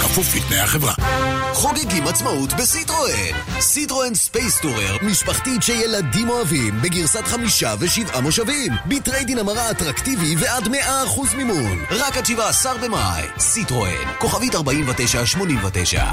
[0.00, 0.94] כפוף לתנאי החברה.
[1.52, 3.60] חוגגים עצמאות בסיטרואן.
[3.60, 8.72] סיטרואן ספייס טורר, משפחתית שילדים אוהבים, בגרסת חמישה ושבעה מושבים.
[8.86, 11.78] ב trade-in המרה אטרקטיבי ועד 100% מימון.
[11.90, 13.22] רק עד 17 במאי.
[13.38, 16.04] סיטרואן, כוכבית 4989.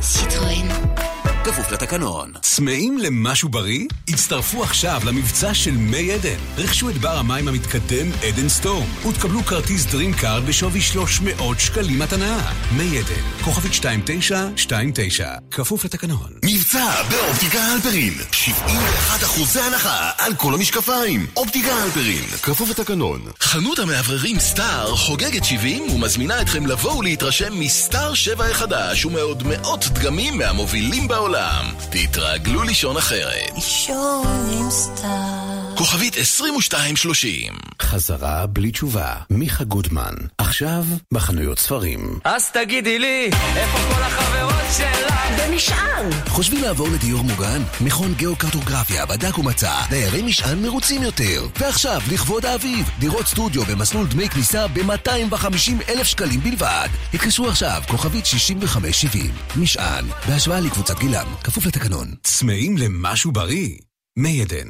[0.00, 1.15] סיטרואן.
[1.46, 2.32] כפוף לתקנון.
[2.42, 3.86] צמאים למשהו בריא?
[4.08, 6.38] הצטרפו עכשיו למבצע של מי עדן.
[6.56, 12.52] רכשו את בר המים המתקדם עדן סטורם ותקבלו כרטיס דרים קארד בשווי 300 שקלים מתנה.
[12.76, 16.30] מי עדן, כוכבית 2929, כפוף לתקנון.
[16.66, 21.26] מבצע באופטיקה הלפרין 71 אחוזי הנחה על כל המשקפיים.
[21.36, 23.20] אופטיקה הלפרין, כפוף לתקנון.
[23.40, 30.38] חנות המאווררים סטאר חוגגת 70 ומזמינה אתכם לבוא ולהתרשם מסטאר 7 החדש ומעוד מאות דגמים
[30.38, 31.64] מהמובילים בעולם.
[31.90, 33.50] תתרגלו לישון אחרת.
[33.54, 35.55] לישון עם סטאר.
[35.76, 40.14] כוכבית 2230 חזרה בלי תשובה, מיכה גודמן.
[40.38, 42.18] עכשיו בחנויות ספרים.
[42.24, 45.14] אז תגידי לי, איפה כל החברות שלך?
[45.38, 46.10] במשען!
[46.28, 47.62] חושבים לעבור לדיור מוגן?
[47.80, 51.46] מכון גיאוקרטוגרפיה בדק ומצא דיירי משען מרוצים יותר.
[51.60, 56.88] ועכשיו, לכבוד האביב, דירות סטודיו במסלול דמי כניסה ב-250 אלף שקלים בלבד.
[57.14, 59.30] התקשרו עכשיו, כוכבית 6570.
[59.56, 62.14] משען, בהשוואה לקבוצת גילם, כפוף לתקנון.
[62.22, 63.68] צמאים למשהו בריא?
[64.16, 64.68] מי עדן.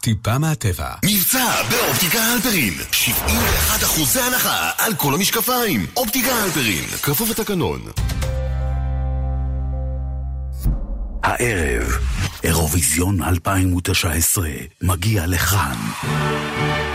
[0.00, 0.88] טיפה מהטבע.
[1.04, 5.86] מבצע באופטיקה הלפרין 71 אחוזי הנחה על כל המשקפיים.
[5.96, 7.80] אופטיקה הלפרין, כפוף לתקנון.
[11.22, 11.98] הערב,
[12.44, 14.48] אירוויזיון 2019
[14.82, 15.76] מגיע לכאן.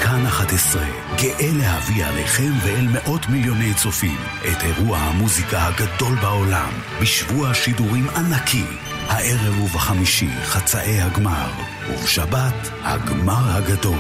[0.04, 0.86] כאן 11,
[1.18, 4.18] גאה להביא עליכם ואל מאות מיליוני צופים
[4.52, 8.66] את אירוע המוזיקה הגדול בעולם, בשבוע שידורים ענקי.
[9.08, 11.50] הערב ובחמישי חצאי הגמר,
[11.90, 14.00] ובשבת הגמר הגדול.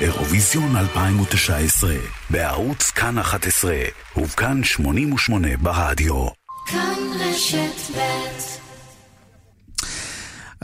[0.00, 1.94] אירוויזיון 2019,
[2.30, 3.74] בערוץ כאן 11,
[4.16, 6.26] ובכאן 88 ברדיו.
[6.66, 8.61] כאן רשת ב'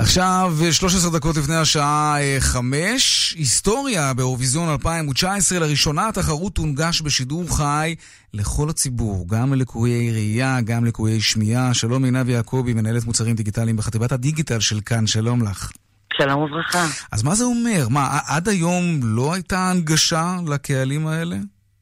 [0.00, 5.58] עכשיו, 13 דקות לפני השעה 5, היסטוריה באירוויזיון 2019.
[5.58, 7.94] לראשונה התחרות תונגש בשידור חי
[8.34, 11.74] לכל הציבור, גם ללקויי ראייה, גם לקויי שמיעה.
[11.74, 15.72] שלום עינב יעקבי, מנהלת מוצרים דיגיטליים בחטיבת הדיגיטל של כאן, שלום לך.
[16.12, 16.86] שלום וברכה.
[17.12, 17.88] אז מה זה אומר?
[17.88, 21.36] מה, עד היום לא הייתה הנגשה לקהלים האלה?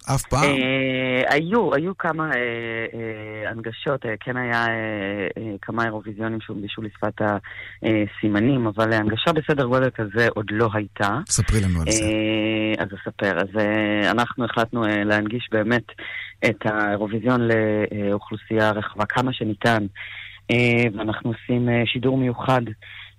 [0.07, 0.51] אף פעם?
[1.17, 2.37] אה, היו, היו כמה אה,
[2.95, 7.21] אה, הנגשות, אה, כן היה אה, אה, כמה אירוויזיונים שהונגשו לשפת
[7.83, 11.19] הסימנים, אבל הנגשה בסדר גודל כזה עוד לא הייתה.
[11.29, 12.05] ספרי לנו על זה.
[12.05, 13.39] אה, אז אספר.
[13.39, 15.85] אז אה, אנחנו החלטנו אה, להנגיש באמת
[16.45, 19.87] את האירוויזיון לאוכלוסייה רחבה כמה שניתן,
[20.51, 22.63] אה, ואנחנו עושים אה, שידור מיוחד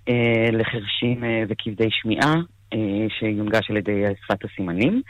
[0.10, 2.34] אה, לחרשים אה, וכבדי שמיעה,
[2.74, 5.02] אה, שיונגש על ידי אה, שפת הסימנים.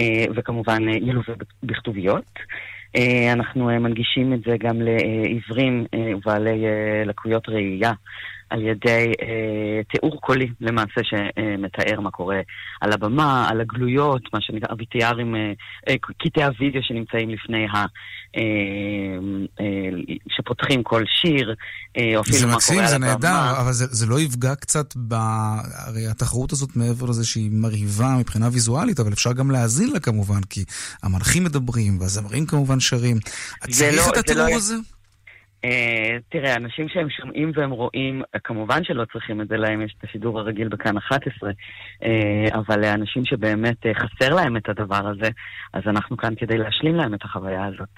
[0.00, 2.38] אה, וכמובן אה, ילווה בכתוביות.
[2.96, 5.86] אה, אנחנו מנגישים את זה גם לעיוורים
[6.16, 6.64] ובעלי
[7.06, 7.92] לקויות ראייה.
[8.50, 12.40] על ידי אה, תיאור קולי למעשה שמתאר מה קורה
[12.80, 15.52] על הבמה, על הגלויות, מה שנקרא VTRים, אה,
[15.88, 17.84] אה, קטעי הוידאו שנמצאים לפני ה...
[18.36, 18.42] אה,
[19.60, 19.66] אה,
[20.28, 21.54] שפותחים כל שיר,
[21.96, 23.14] אה, או אפילו זה מה מקסים, קורה זה על הבמה.
[23.14, 25.14] נהדר, אבל זה, זה לא יפגע קצת ב...
[25.86, 30.40] הרי התחרות הזאת מעבר לזה שהיא מרהיבה מבחינה ויזואלית, אבל אפשר גם להאזין לה כמובן,
[30.50, 30.64] כי
[31.02, 33.18] המנחים מדברים והזמרים כמובן שרים.
[33.68, 34.74] זה צריך לא- את זה התיאור לא- הזה?
[35.64, 40.04] אה, תראה, אנשים שהם שומעים והם רואים, כמובן שלא צריכים את זה להם, יש את
[40.08, 41.50] השידור הרגיל בכאן 11,
[42.02, 42.08] אה,
[42.58, 45.30] אבל לאנשים שבאמת אה, חסר להם את הדבר הזה,
[45.72, 47.88] אז אנחנו כאן כדי להשלים להם את החוויה הזאת.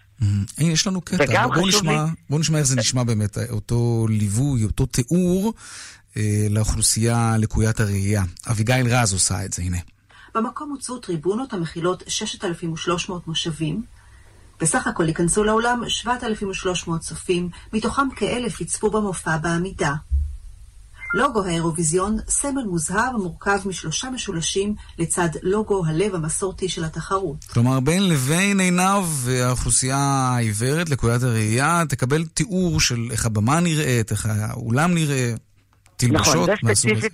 [0.58, 1.42] הנה, יש לנו קטע.
[1.46, 5.52] בואו חשוב נשמע, לי- בוא נשמע איך זה נשמע באמת, אותו ליווי, אותו תיאור
[6.16, 8.22] אה, לאוכלוסייה לקוית הראייה.
[8.50, 9.78] אביגיל רז עושה את זה, הנה.
[10.34, 13.82] במקום הוצאו טריבונות המכילות 6,300 מושבים.
[14.60, 19.94] בסך הכל ייכנסו לאולם 7,300 צופים, מתוכם כאלף יצפו במופע בעמידה.
[21.14, 27.44] לוגו האירוויזיון, סמל מוזהב המורכב משלושה משולשים לצד לוגו הלב המסורתי של התחרות.
[27.44, 34.26] כלומר, בין לבין עינב והאוכלוסייה העיוורת, לקוית הראייה, תקבל תיאור של איך הבמה נראית, איך
[34.30, 35.34] האולם נראה,
[35.96, 37.08] תלבשות נכון, מהסוג הזה.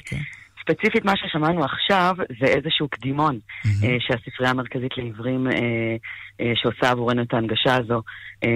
[0.71, 5.53] ספציפית, מה ששמענו עכשיו זה איזשהו קדימון אה, שהספרייה המרכזית לעיוורים אה,
[6.41, 8.03] אה, שעושה עבורנו את ההנגשה הזו
[8.45, 8.49] אה,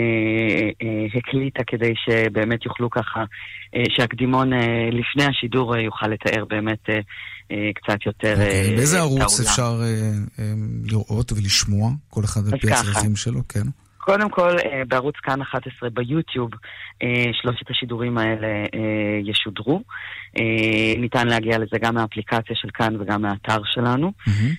[0.82, 3.24] אה, הקליטה כדי שבאמת יוכלו ככה,
[3.74, 6.94] אה, שהקדימון אה, לפני השידור אה, יוכל לתאר באמת אה,
[7.50, 9.40] אה, קצת יותר אה, אוקיי, באיזה ערוץ.
[9.40, 10.52] אפשר אה, אה,
[10.84, 12.72] לראות ולשמוע, כל אחד על פי.
[12.72, 13.81] הצרכים שלו, כן?
[14.04, 16.50] קודם כל, אה, בערוץ כאן 11 ביוטיוב,
[17.02, 19.82] אה, שלושת השידורים האלה אה, ישודרו.
[20.98, 24.12] ניתן להגיע לזה גם מהאפליקציה של כאן וגם מהאתר שלנו.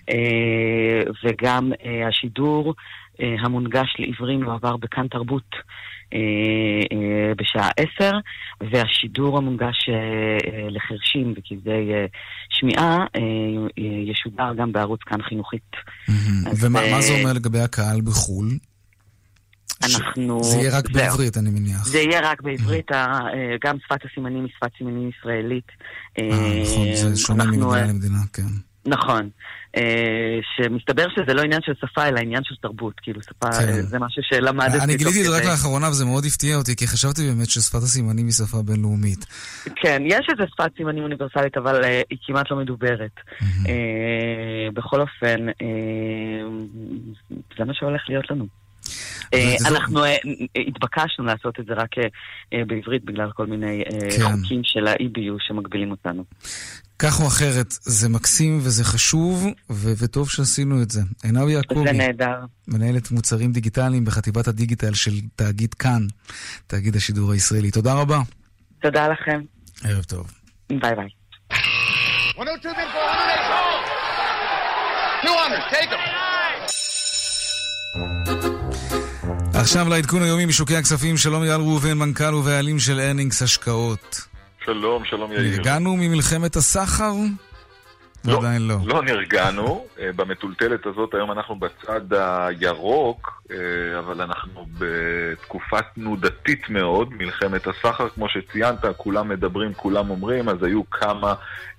[0.09, 1.71] אה, וגם
[2.09, 2.73] השידור
[3.19, 5.55] המונגש לעיוורים יועבר בכאן תרבות.
[7.37, 8.11] בשעה עשר,
[8.71, 9.89] והשידור המונגש
[10.69, 11.91] לחרשים וכבדי
[12.49, 13.05] שמיעה
[14.07, 15.71] ישודר גם בערוץ כאן חינוכית.
[16.59, 18.72] ומה מה זה אומר לגבי הקהל בחו"ל?
[19.95, 20.43] אנחנו...
[20.43, 20.93] זה יהיה רק זהו.
[21.03, 21.86] בעברית, אני מניח.
[21.86, 22.95] זה יהיה רק בעברית, ה-
[23.34, 25.67] אה, גם שפת הסימנים היא שפת סימנים ישראלית.
[26.19, 28.43] אה, נכון, זה שונה אנחנו, ממדינה אה, למדינה, כן.
[28.86, 29.29] נכון.
[29.77, 32.93] אה, שמסתבר שזה לא עניין של שפה, אלא עניין של תרבות.
[33.01, 33.67] כאילו, שפה, כן.
[33.69, 34.79] אה, זה משהו שלמדתי.
[34.84, 35.43] אני גיליתי את זה רק.
[35.45, 39.25] לאחרונה וזה מאוד הפתיע אותי, כי חשבתי באמת ששפת הסימנים היא שפה בינלאומית.
[39.75, 43.11] כן, יש איזה שפת סימנים אוניברסלית, אבל אה, היא כמעט לא מדוברת.
[43.41, 43.73] אה,
[44.73, 46.45] בכל אופן, אה,
[47.57, 48.62] זה מה שהולך להיות לנו.
[49.34, 50.15] אה, אנחנו אה,
[50.67, 53.84] התבקשנו לעשות את זה רק אה, בעברית בגלל כל מיני
[54.17, 54.23] כן.
[54.23, 56.23] חוקים של ה-EBU שמגבילים אותנו.
[56.99, 61.01] כך או אחרת, זה מקסים וזה חשוב, ו- וטוב שעשינו את זה.
[61.23, 62.36] עינב יעקבי, זה נהדר.
[62.67, 66.07] מנהלת מוצרים דיגיטליים בחטיבת הדיגיטל של תאגיד כאן,
[66.67, 67.71] תאגיד השידור הישראלי.
[67.71, 68.19] תודה רבה.
[68.81, 69.41] תודה לכם.
[69.84, 70.31] ערב טוב.
[70.69, 71.07] ביי ביי.
[72.38, 73.93] 102 then 400,
[75.23, 75.89] 200, take
[78.55, 78.62] them.
[79.56, 84.28] עכשיו לעדכון היומי משוקי הכספים, שלום אייל ראובן, מנכ"ל ובעלים של ארנינגס השקעות.
[84.66, 85.60] שלום, שלום יאיר.
[85.60, 87.14] הגענו ממלחמת הסחר?
[88.26, 88.76] לא, עדיין לא.
[88.86, 89.86] לא נרגענו.
[89.99, 98.10] אה, במטולטלת הזאת היום אנחנו בצד הירוק, אה, אבל אנחנו בתקופה תנודתית מאוד, מלחמת הסחר,
[98.10, 101.34] כמו שציינת, כולם מדברים, כולם אומרים, אז היו כמה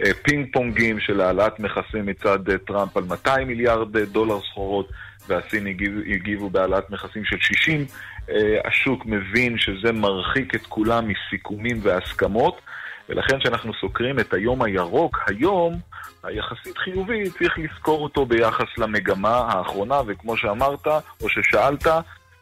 [0.05, 4.89] אה, פינג פונגים של העלאת מכסים מצד טראמפ על 200 מיליארד דולר סחורות.
[5.29, 7.87] והסין הגיבו, הגיבו בהעלאת מכסים של 60.
[8.31, 12.61] אה, השוק מבין שזה מרחיק את כולם מסיכומים והסכמות,
[13.09, 15.75] ולכן כשאנחנו סוקרים את היום הירוק, היום
[16.22, 20.87] היחסית חיובי, צריך לזכור אותו ביחס למגמה האחרונה, וכמו שאמרת,
[21.22, 21.87] או ששאלת,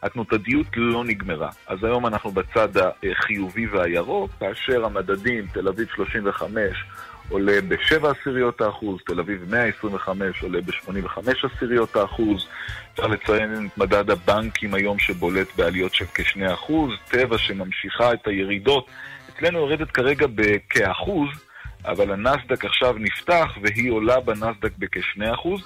[0.02, 1.50] התנודתיות לא נגמרה.
[1.66, 6.84] אז היום אנחנו בצד החיובי והירוק, כאשר המדדים, תל אביב 35,
[7.28, 11.18] עולה ב-7 עשיריות האחוז, תל אביב 125 עולה ב-85
[11.56, 12.46] עשיריות האחוז.
[12.94, 18.86] אפשר לציין את מדד הבנקים היום שבולט בעליות של כ-2 אחוז, טבע שממשיכה את הירידות.
[19.30, 21.28] אצלנו יורדת כרגע בכאחוז,
[21.84, 25.60] אבל הנסדק עכשיו נפתח והיא עולה בנסדק בכ-2 אחוז.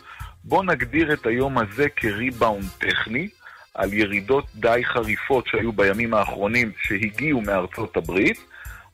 [0.45, 3.29] בואו נגדיר את היום הזה כריבאונד טכני.
[3.77, 8.45] על ירידות די חריפות שהיו בימים האחרונים שהגיעו מארצות הברית.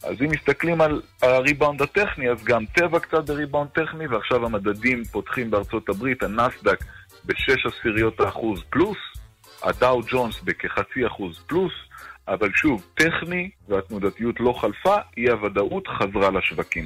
[0.04, 5.50] אז אם מסתכלים על הריבאונד הטכני, אז גם טבע קצת בריבאונד טכני, ועכשיו המדדים פותחים
[5.50, 6.84] בארצות הברית, הנסדק
[7.24, 8.98] בשש עשיריות האחוז פלוס,
[9.62, 11.72] הדאו ג'ונס בכחצי אחוז פלוס,
[12.28, 16.84] אבל שוב, טכני והתנודתיות לא חלפה, אי הוודאות חזרה לשווקים.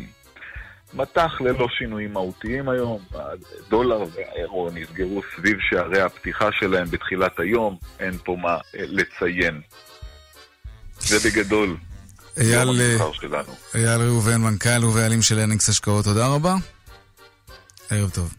[0.95, 8.13] מטח ללא שינויים מהותיים היום, הדולר והאירו נסגרו סביב שערי הפתיחה שלהם בתחילת היום, אין
[8.25, 9.61] פה מה אה, לציין.
[10.93, 11.77] זה בגדול.
[12.41, 12.81] אייל, יום
[13.35, 13.41] אה.
[13.75, 16.55] אייל ראובן, מנכ"ל ובעלים של אנקס השקעות, תודה רבה.
[17.91, 18.35] ערב טוב.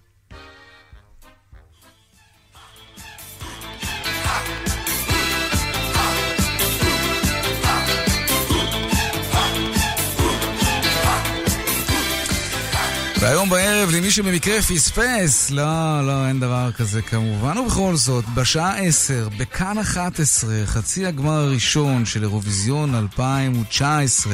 [13.20, 17.57] והיום בערב, למי שבמקרה פספס, לא, לא, אין דבר כזה כמובן.
[17.57, 24.33] ובכל זאת, בשעה 10, בכאן 11, חצי הגמר הראשון של אירוויזיון 2019,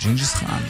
[0.00, 0.62] ג'ינג'יס חאן.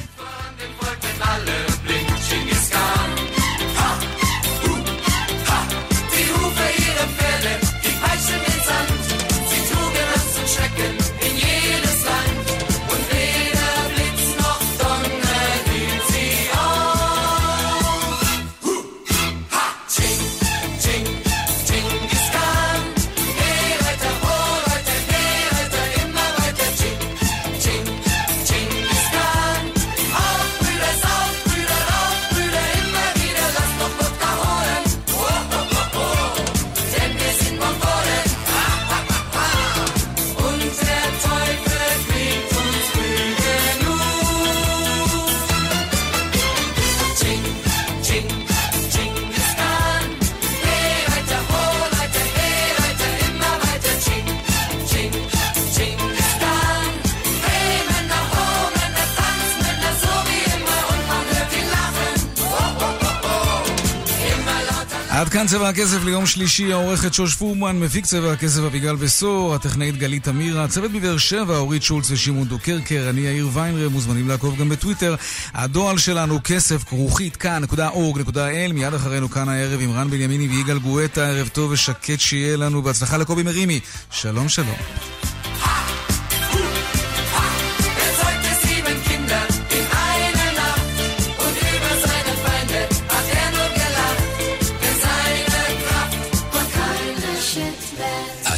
[65.19, 69.97] עד כאן צבע הכסף ליום שלישי, העורכת שוש פורמן, מפיק צבע הכסף אביגל בשור, הטכנאית
[69.97, 74.69] גלית אמירה, הצוות מבאר שבע, אורית שולץ ושמעון דוקרקר, אני יאיר ויינרב, מוזמנים לעקוב גם
[74.69, 75.14] בטוויטר.
[75.55, 81.49] הדואל שלנו כסף כרוכית כאן.org.il, מיד אחרינו כאן הערב עם רן בנימיני ויגאל גואטה, ערב
[81.49, 83.81] טוב ושקט שיהיה לנו, בהצלחה לקובי מרימי.
[84.11, 84.77] שלום שלום.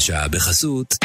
[0.01, 0.99] השעה בחסות.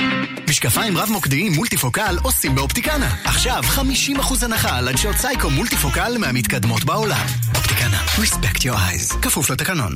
[0.49, 3.15] משקפיים רב-מוקדיים מולטיפוקל עושים באופטיקנה.
[3.23, 7.25] עכשיו 50% הנחה על עדשות סייקו מולטיפוקל מהמתקדמות בעולם.
[7.55, 9.17] אופטיקנה, respect your eyes.
[9.21, 9.93] כפוף לתקנון.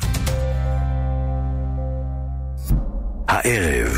[3.27, 3.97] הערב,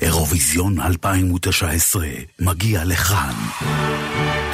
[0.00, 2.06] אירוויזיון 2019
[2.40, 3.34] מגיע לכאן.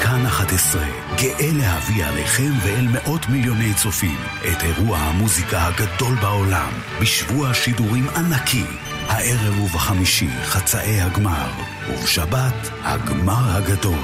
[0.03, 0.83] כאן 11,
[1.17, 4.17] גאה להביא עליכם ואל מאות מיליוני צופים
[4.51, 6.71] את אירוע המוזיקה הגדול בעולם,
[7.01, 8.65] בשבוע שידורים ענקי.
[9.09, 11.51] הערב ובחמישי חצאי הגמר,
[11.89, 13.99] ובשבת הגמר הגדול.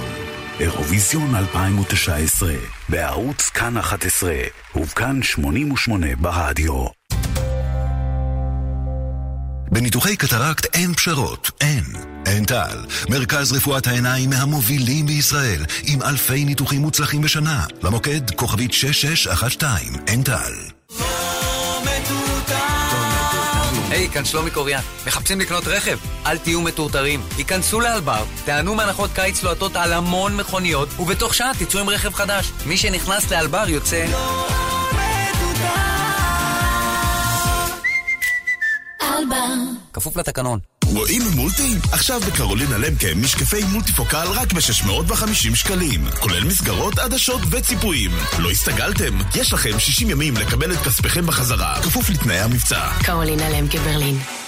[0.60, 2.54] אירוויזיון 2019,
[2.90, 4.34] בערוץ כאן 11,
[4.76, 6.86] ובכאן 88 ברדיו.
[9.72, 11.84] בניתוחי קטרקט אין פשרות, אין.
[12.26, 17.66] אין טל, מרכז רפואת העיניים מהמובילים בישראל, עם אלפי ניתוחים מוצלחים בשנה.
[17.84, 19.78] למוקד כוכבית 6612,
[20.08, 20.75] אין טל.
[23.90, 24.82] היי, כאן שלומי קוריאן.
[25.08, 25.98] מחפשים לקנות רכב?
[26.26, 27.22] אל תהיו מטורטרים.
[27.38, 32.52] היכנסו לאלבר, תענו מהנחות קיץ לוהטות על המון מכוניות, ובתוך שעה תצאו עם רכב חדש.
[32.66, 34.06] מי שנכנס לאלבר יוצא...
[39.94, 40.60] כפוף לתקנון.
[40.86, 41.76] רואים מולטי?
[41.92, 46.06] עכשיו בקרולינה למקה משקפי מולטיפוקל רק ב-650 שקלים.
[46.20, 48.12] כולל מסגרות, עדשות וציפויים.
[48.40, 49.18] לא הסתגלתם?
[49.36, 52.90] יש לכם 60 ימים לקבל את כספיכם בחזרה, כפוף לתנאי המבצע.
[53.04, 54.45] קרולינה למקה ברלין.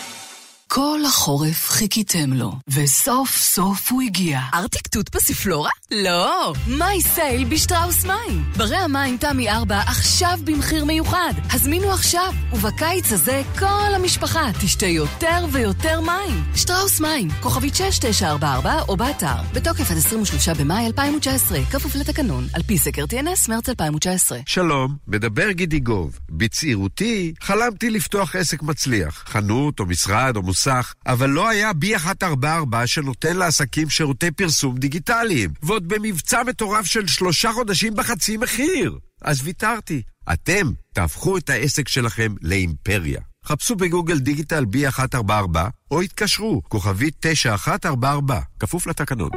[0.70, 4.40] כל החורף חיכיתם לו, וסוף סוף הוא הגיע.
[4.54, 5.70] ארטיק תות פסיפלורה?
[5.92, 6.54] לא!
[6.68, 8.44] מי סייל בשטראוס מים.
[8.58, 11.34] ברי המים תמי 4 עכשיו במחיר מיוחד.
[11.52, 16.44] הזמינו עכשיו, ובקיץ הזה כל המשפחה תשתה יותר ויותר מים.
[16.56, 19.42] שטראוס מים, כוכבית 6944 או באתר.
[19.54, 24.40] בתוקף עד 23 במאי 2019, כפוף לתקנון, על פי סקר TNS מרץ 2019.
[24.46, 26.20] שלום, מדבר גידי גוב.
[26.30, 32.88] בצעירותי חלמתי לפתוח עסק מצליח, חנות או משרד או מוסך, אבל לא היה בי 144
[32.88, 38.98] שנותן לעסקים שירותי פרסום דיגיטליים, ועוד במבצע מטורף של שלושה חודשים בחצי מחיר.
[39.22, 40.02] אז ויתרתי.
[40.34, 43.22] אתם תהפכו את העסק שלכם לאימפריה.
[43.46, 45.58] חפשו בגוגל דיגיטל B144
[45.92, 49.30] או התקשרו, כוכבית 9144, כפוף לתקנון.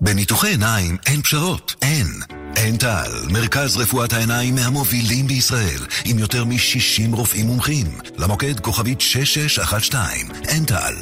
[0.00, 2.06] בניתוחי עיניים אין פשרות, אין.
[2.56, 7.86] עין טל, מרכז רפואת העיניים מהמובילים בישראל, עם יותר מ-60 רופאים מומחים.
[8.18, 10.06] למוקד כוכבית 6612,
[10.48, 10.94] עין טל.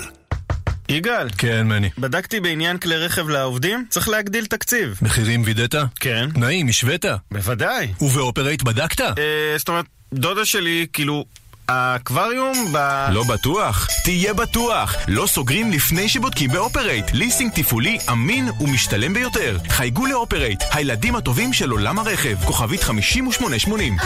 [0.88, 1.28] יגאל.
[1.38, 1.90] כן, מני.
[1.98, 4.98] בדקתי בעניין כלי רכב לעובדים, צריך להגדיל תקציב.
[5.02, 5.74] מחירים וידאת?
[6.00, 6.28] כן.
[6.34, 7.04] תנאים, השווית?
[7.32, 7.92] בוודאי.
[8.00, 9.00] ובאופרייט בדקת?
[9.00, 9.84] אה, זאת אומרת,
[10.14, 11.24] דודה שלי, כאילו,
[11.68, 13.06] האקווריום ב...
[13.10, 13.88] לא בטוח?
[14.04, 14.96] תהיה בטוח!
[15.08, 17.04] לא סוגרים לפני שבודקים באופרייט.
[17.12, 19.58] ליסינג תפעולי אמין ומשתלם ביותר.
[19.68, 22.44] חייגו לאופרייט, הילדים הטובים של עולם הרכב.
[22.44, 23.96] כוכבית 5880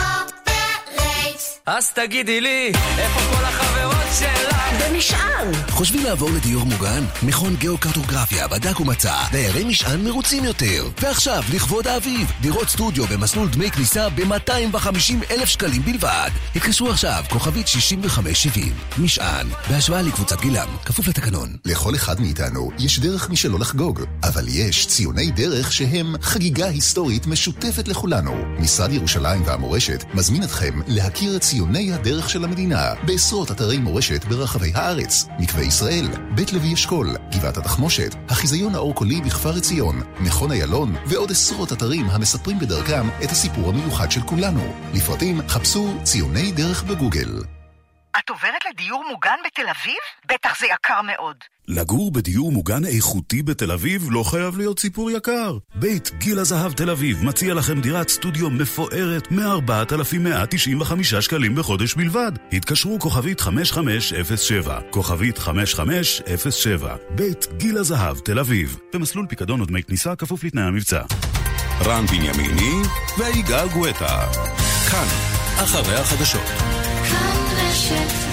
[1.67, 3.88] אז תגידי לי, איפה כל החברות?
[4.81, 5.53] במשען!
[5.70, 7.05] חושבים לעבור לדיור מוגן?
[7.22, 10.89] מכון גיאוקרטוגרפיה בדק ומצא דיירי משען מרוצים יותר.
[11.03, 16.31] ועכשיו, לכבוד האביב, דירות סטודיו במסלול דמי כניסה ב-250 אלף שקלים בלבד.
[16.57, 18.72] התקשרו עכשיו, כוכבית 6570.
[18.99, 21.57] משען, בהשוואה לקבוצת גילם, כפוף לתקנון.
[21.64, 27.89] לכל אחד מאיתנו יש דרך משלו לחגוג, אבל יש ציוני דרך שהם חגיגה היסטורית משותפת
[27.89, 28.35] לכולנו.
[28.59, 34.24] משרד ירושלים והמורשת מזמין אתכם להכיר את ציוני הדרך של המדינה בעשרות אתרי מורשת
[34.69, 35.29] ברחבי הארץ.
[35.39, 41.73] מקווה ישראל, בית לוי אשכול, גבעת התחמושת, החיזיון האור-קולי בכפר עציון, מכון איילון ועוד עשרות
[41.73, 44.75] אתרים המספרים בדרכם את הסיפור המיוחד של כולנו.
[44.95, 47.29] לפרטים חפשו ציוני דרך בגוגל.
[48.19, 49.99] את עוברת לדיור מוגן בתל אביב?
[50.27, 51.37] בטח זה יקר מאוד.
[51.69, 55.59] לגור בדיור מוגן איכותי בתל אביב לא חייב להיות סיפור יקר.
[55.75, 62.33] בית גיל הזהב תל אביב מציע לכם דירת סטודיו מפוארת מ-4,195 שקלים בחודש בלבד.
[62.53, 70.45] התקשרו כוכבית 5507, כוכבית 5507, בית גיל הזהב תל אביב, במסלול פיקדון ודמי כניסה כפוף
[70.45, 71.03] לתנאי המבצע.
[71.85, 72.83] רן בנימיני
[73.19, 74.27] ויגאל גואטה.
[74.91, 75.07] כאן,
[75.57, 76.47] אחרי החדשות.
[77.09, 78.28] כאן רשת